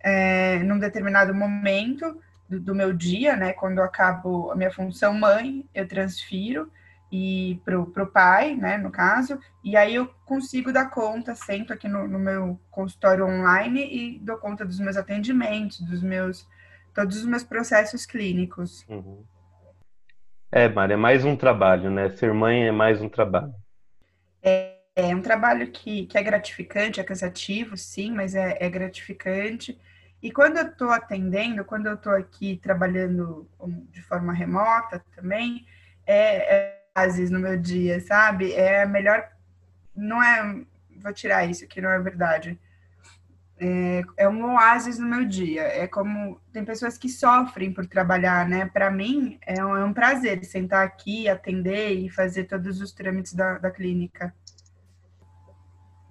é, 0.00 0.58
num 0.60 0.78
determinado 0.78 1.34
momento 1.34 2.20
do, 2.48 2.60
do 2.60 2.74
meu 2.74 2.92
dia, 2.92 3.36
né? 3.36 3.52
Quando 3.52 3.78
eu 3.78 3.84
acabo 3.84 4.50
a 4.50 4.56
minha 4.56 4.70
função 4.70 5.14
mãe, 5.14 5.68
eu 5.74 5.86
transfiro 5.86 6.70
e 7.10 7.60
pro, 7.64 7.86
pro 7.86 8.06
pai, 8.06 8.54
né, 8.54 8.76
no 8.76 8.90
caso, 8.90 9.38
e 9.64 9.76
aí 9.76 9.94
eu 9.94 10.06
consigo 10.26 10.72
dar 10.72 10.90
conta, 10.90 11.34
sento 11.34 11.72
aqui 11.72 11.88
no, 11.88 12.06
no, 12.06 12.18
meu 12.18 12.60
consultório 12.70 13.26
online 13.26 13.80
e 13.80 14.18
dou 14.18 14.36
conta 14.36 14.64
dos 14.64 14.78
meus 14.78 14.96
atendimentos, 14.96 15.80
dos 15.80 16.02
meus, 16.02 16.46
todos 16.94 17.16
os 17.16 17.26
meus 17.26 17.42
processos 17.42 18.04
clínicos. 18.04 18.84
Uhum. 18.88 19.24
É, 20.52 20.68
Mari, 20.68 20.94
é 20.94 20.96
mais 20.96 21.24
um 21.24 21.36
trabalho, 21.36 21.90
né? 21.90 22.10
Ser 22.10 22.32
mãe 22.32 22.68
é 22.68 22.72
mais 22.72 23.00
um 23.00 23.08
trabalho. 23.08 23.54
É, 24.42 24.77
é 24.98 25.14
um 25.14 25.22
trabalho 25.22 25.70
que, 25.70 26.06
que 26.06 26.18
é 26.18 26.22
gratificante, 26.22 26.98
é 26.98 27.04
cansativo, 27.04 27.76
sim, 27.76 28.10
mas 28.10 28.34
é, 28.34 28.56
é 28.58 28.68
gratificante. 28.68 29.78
E 30.20 30.32
quando 30.32 30.56
eu 30.56 30.66
estou 30.66 30.90
atendendo, 30.90 31.64
quando 31.64 31.86
eu 31.86 31.94
estou 31.94 32.12
aqui 32.12 32.58
trabalhando 32.60 33.48
de 33.92 34.02
forma 34.02 34.32
remota 34.32 35.00
também, 35.14 35.64
é, 36.04 36.56
é 36.56 36.82
fases 36.92 37.30
no 37.30 37.38
meu 37.38 37.56
dia, 37.56 38.00
sabe? 38.00 38.52
É 38.52 38.84
melhor. 38.86 39.24
Não 39.94 40.20
é. 40.20 40.64
Vou 40.96 41.12
tirar 41.12 41.48
isso, 41.48 41.68
que 41.68 41.80
não 41.80 41.90
é 41.90 42.00
verdade. 42.00 42.58
É, 43.60 44.02
é 44.16 44.28
um 44.28 44.54
oásis 44.54 44.98
no 44.98 45.06
meu 45.06 45.24
dia. 45.24 45.62
É 45.62 45.86
como. 45.86 46.40
Tem 46.52 46.64
pessoas 46.64 46.98
que 46.98 47.08
sofrem 47.08 47.72
por 47.72 47.86
trabalhar, 47.86 48.48
né? 48.48 48.66
Para 48.66 48.90
mim, 48.90 49.38
é 49.46 49.64
um, 49.64 49.76
é 49.76 49.84
um, 49.84 49.92
prazer 49.92 50.44
sentar 50.44 50.84
aqui, 50.84 51.28
atender 51.28 51.92
e 51.92 52.10
fazer 52.10 52.44
todos 52.44 52.80
os 52.80 52.90
trâmites 52.90 53.32
da, 53.32 53.58
da 53.58 53.70
clínica. 53.70 54.34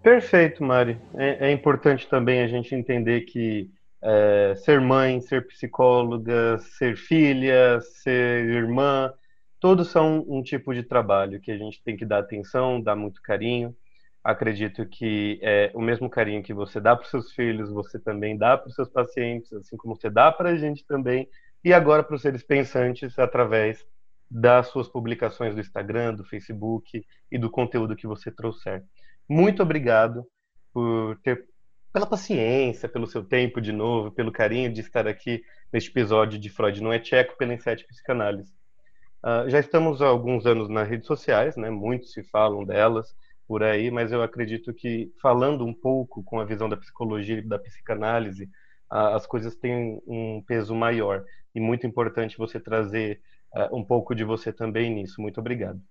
Perfeito, 0.08 0.63
Mari. 0.63 0.98
É, 1.15 1.50
é 1.50 1.52
importante 1.52 2.08
também 2.08 2.41
a 2.41 2.48
gente 2.48 2.74
entender 2.74 3.26
que 3.26 3.70
é, 4.02 4.56
ser 4.56 4.80
mãe, 4.80 5.20
ser 5.20 5.46
psicóloga, 5.46 6.58
ser 6.60 6.96
filha, 6.96 7.82
ser 7.82 8.46
irmã, 8.46 9.13
todos 9.60 9.89
são 9.89 10.24
um 10.30 10.41
tipo 10.41 10.74
de 10.74 10.82
trabalho 10.82 11.41
que 11.41 11.52
a 11.52 11.58
gente 11.58 11.84
tem 11.84 11.98
que 11.98 12.06
dar 12.06 12.20
atenção, 12.20 12.82
dar 12.82 12.96
muito 12.96 13.22
carinho. 13.22 13.76
Acredito 14.24 14.86
que 14.86 15.41
é, 15.43 15.72
o 15.74 15.82
mesmo 15.82 16.10
carinho 16.10 16.41
que 16.41 16.54
você 16.54 16.80
dá 16.80 16.96
para 16.96 17.04
os 17.04 17.12
seus 17.12 17.34
filhos, 17.34 17.70
você 17.70 18.00
também 18.00 18.38
dá 18.38 18.58
para 18.58 18.70
os 18.70 18.76
seus 18.76 18.88
pacientes, 18.88 19.52
assim 19.52 19.76
como 19.76 19.93
você 19.93 20.10
dá 20.10 20.32
para 20.32 20.52
a 20.52 20.56
gente 20.56 20.86
também, 20.86 21.28
e 21.62 21.74
agora 21.74 22.02
para 22.02 22.15
os 22.15 22.22
seres 22.22 22.43
pensantes 22.43 23.20
através 23.20 23.86
das 24.32 24.67
suas 24.67 24.88
publicações 24.88 25.54
do 25.54 25.60
Instagram, 25.60 26.13
do 26.13 26.24
Facebook 26.24 27.06
e 27.30 27.38
do 27.38 27.52
conteúdo 27.52 27.93
que 27.93 28.08
você 28.08 28.32
trouxer. 28.32 28.86
Muito 29.30 29.62
obrigado 29.62 30.26
por 30.74 31.18
ter 31.24 31.46
pela 31.92 32.06
paciência, 32.06 32.88
pelo 32.88 33.08
seu 33.08 33.24
tempo 33.24 33.60
de 33.60 33.72
novo, 33.72 34.12
pelo 34.12 34.32
carinho 34.32 34.72
de 34.72 34.82
estar 34.82 35.08
aqui 35.08 35.42
neste 35.74 35.90
episódio 35.90 36.38
de 36.38 36.50
Freud 36.50 36.82
não 36.82 36.94
é 36.94 37.00
tcheco 37.00 37.36
pela 37.38 37.54
Inset 37.54 37.86
Psicanálise. 37.88 38.54
Uh, 39.24 39.50
já 39.50 39.60
estamos 39.60 40.02
há 40.02 40.08
alguns 40.08 40.46
anos 40.46 40.70
nas 40.70 40.88
redes 40.88 41.08
sociais, 41.08 41.58
né? 41.58 41.70
Muitos 41.70 42.13
se 42.13 42.24
falam 42.24 42.63
delas 42.63 43.16
por 43.48 43.63
aí, 43.63 43.90
mas 43.90 44.12
eu 44.12 44.22
acredito 44.22 44.74
que 44.74 45.12
falando 45.22 45.66
um 45.66 45.74
pouco 45.74 46.24
com 46.24 46.40
a 46.40 46.46
visão 46.46 46.70
da 46.70 46.78
psicologia 46.78 47.40
e 47.40 47.42
da 47.42 47.58
psicanálise, 47.58 48.44
uh, 48.92 49.16
as 49.16 49.26
coisas 49.26 49.56
têm 49.56 50.02
um 50.06 50.44
peso 50.46 50.76
maior 50.76 51.24
e 51.56 51.60
muito 51.60 51.88
importante 51.88 52.38
você 52.38 52.60
trazer 52.60 53.20
uh, 53.56 53.76
um 53.76 53.84
pouco 53.84 54.13
de 54.13 54.24
você 54.24 54.54
também 54.54 54.94
nisso. 54.94 55.20
Muito 55.20 55.40
obrigado. 55.40 55.82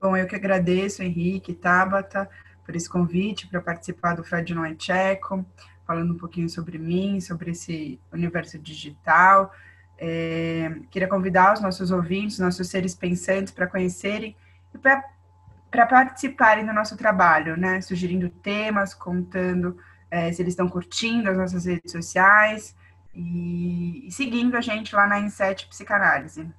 Bom, 0.00 0.16
eu 0.16 0.26
que 0.26 0.36
agradeço, 0.36 1.02
Henrique, 1.02 1.54
Tabata, 1.54 2.28
por 2.64 2.76
esse 2.76 2.88
convite 2.88 3.46
para 3.46 3.60
participar 3.60 4.14
do 4.14 4.24
Freud 4.24 4.54
Não 4.54 4.64
é 4.64 4.74
Tcheco, 4.74 5.44
falando 5.86 6.12
um 6.14 6.18
pouquinho 6.18 6.48
sobre 6.48 6.78
mim, 6.78 7.20
sobre 7.20 7.52
esse 7.52 7.98
universo 8.12 8.58
digital, 8.58 9.52
é, 9.98 10.80
queria 10.90 11.08
convidar 11.08 11.54
os 11.54 11.60
nossos 11.60 11.90
ouvintes, 11.90 12.38
nossos 12.38 12.68
seres 12.68 12.94
pensantes, 12.94 13.52
para 13.52 13.66
conhecerem 13.66 14.36
e 14.74 14.78
para 14.78 15.86
participarem 15.86 16.66
do 16.66 16.72
nosso 16.72 16.96
trabalho, 16.96 17.56
né? 17.56 17.80
Sugerindo 17.80 18.28
temas, 18.28 18.92
contando 18.92 19.78
é, 20.10 20.30
se 20.32 20.42
eles 20.42 20.52
estão 20.52 20.68
curtindo 20.68 21.30
as 21.30 21.38
nossas 21.38 21.64
redes 21.64 21.92
sociais 21.92 22.76
e, 23.14 24.06
e 24.06 24.12
seguindo 24.12 24.56
a 24.56 24.60
gente 24.60 24.94
lá 24.94 25.06
na 25.06 25.18
Inset 25.18 25.66
Psicanálise. 25.66 26.50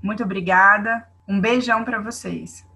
Muito 0.00 0.22
obrigada, 0.22 1.06
um 1.30 1.40
beijão 1.40 1.84
para 1.84 2.00
vocês. 2.00 2.66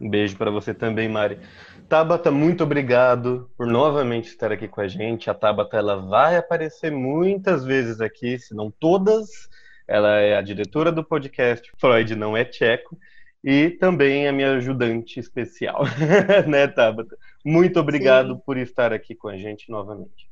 Um 0.00 0.08
beijo 0.08 0.36
para 0.36 0.50
você 0.50 0.72
também, 0.72 1.06
Mari. 1.06 1.38
Tabata, 1.86 2.30
muito 2.30 2.64
obrigado 2.64 3.50
por 3.56 3.66
novamente 3.66 4.28
estar 4.28 4.50
aqui 4.50 4.66
com 4.66 4.80
a 4.80 4.88
gente. 4.88 5.28
A 5.28 5.34
Tabata 5.34 5.76
ela 5.76 5.96
vai 5.96 6.36
aparecer 6.36 6.90
muitas 6.90 7.62
vezes 7.62 8.00
aqui, 8.00 8.38
se 8.38 8.54
não 8.54 8.70
todas. 8.70 9.50
Ela 9.86 10.18
é 10.20 10.34
a 10.34 10.40
diretora 10.40 10.90
do 10.90 11.04
podcast 11.04 11.70
Freud 11.78 12.16
Não 12.16 12.34
é 12.34 12.44
Tcheco 12.44 12.98
e 13.44 13.68
também 13.68 14.26
a 14.26 14.32
minha 14.32 14.54
ajudante 14.54 15.20
especial, 15.20 15.84
né, 16.48 16.66
Tabata? 16.66 17.16
Muito 17.44 17.78
obrigado 17.78 18.34
Sim. 18.34 18.42
por 18.46 18.56
estar 18.56 18.94
aqui 18.94 19.14
com 19.14 19.28
a 19.28 19.36
gente 19.36 19.70
novamente. 19.70 20.31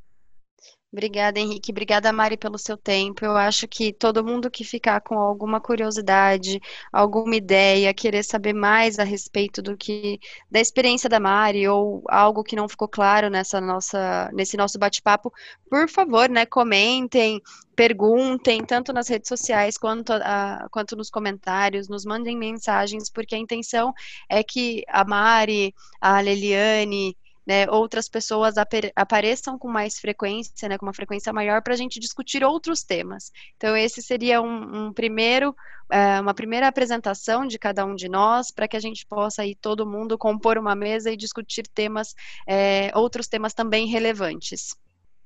Obrigada, 0.93 1.39
Henrique. 1.39 1.71
Obrigada, 1.71 2.11
Mari, 2.11 2.35
pelo 2.35 2.57
seu 2.57 2.75
tempo. 2.75 3.23
Eu 3.23 3.37
acho 3.37 3.65
que 3.65 3.93
todo 3.93 4.25
mundo 4.25 4.51
que 4.51 4.65
ficar 4.65 4.99
com 4.99 5.17
alguma 5.17 5.61
curiosidade, 5.61 6.59
alguma 6.91 7.33
ideia, 7.33 7.93
querer 7.93 8.23
saber 8.23 8.51
mais 8.51 8.99
a 8.99 9.05
respeito 9.05 9.61
do 9.61 9.77
que 9.77 10.19
da 10.49 10.59
experiência 10.59 11.09
da 11.09 11.17
Mari 11.17 11.65
ou 11.65 12.03
algo 12.09 12.43
que 12.43 12.57
não 12.57 12.67
ficou 12.67 12.89
claro 12.89 13.29
nessa 13.29 13.61
nossa 13.61 14.29
nesse 14.33 14.57
nosso 14.57 14.77
bate-papo, 14.77 15.31
por 15.69 15.87
favor, 15.89 16.27
né, 16.29 16.45
comentem, 16.45 17.41
perguntem 17.73 18.63
tanto 18.65 18.91
nas 18.91 19.07
redes 19.07 19.29
sociais 19.29 19.77
quanto, 19.77 20.11
a, 20.11 20.67
quanto 20.71 20.97
nos 20.97 21.09
comentários, 21.09 21.87
nos 21.87 22.03
mandem 22.03 22.37
mensagens, 22.37 23.09
porque 23.09 23.33
a 23.33 23.37
intenção 23.37 23.93
é 24.29 24.43
que 24.43 24.83
a 24.89 25.05
Mari, 25.05 25.73
a 26.01 26.19
Leliane 26.19 27.15
né, 27.51 27.69
outras 27.69 28.07
pessoas 28.07 28.55
apareçam 28.95 29.59
com 29.59 29.67
mais 29.67 29.99
frequência, 29.99 30.69
né, 30.69 30.77
com 30.77 30.85
uma 30.85 30.93
frequência 30.93 31.33
maior, 31.33 31.61
para 31.61 31.73
a 31.73 31.77
gente 31.77 31.99
discutir 31.99 32.45
outros 32.45 32.81
temas. 32.81 33.29
Então, 33.57 33.75
esse 33.75 34.01
seria 34.01 34.41
um, 34.41 34.85
um 34.85 34.93
primeiro, 34.93 35.53
é, 35.91 36.21
uma 36.21 36.33
primeira 36.33 36.65
apresentação 36.65 37.45
de 37.45 37.59
cada 37.59 37.85
um 37.85 37.93
de 37.93 38.07
nós, 38.07 38.51
para 38.51 38.69
que 38.69 38.77
a 38.77 38.79
gente 38.79 39.05
possa 39.05 39.41
aí 39.41 39.53
todo 39.53 39.85
mundo 39.85 40.17
compor 40.17 40.57
uma 40.57 40.73
mesa 40.73 41.11
e 41.11 41.17
discutir 41.17 41.63
temas, 41.63 42.15
é, 42.47 42.89
outros 42.95 43.27
temas 43.27 43.53
também 43.53 43.85
relevantes. 43.85 44.73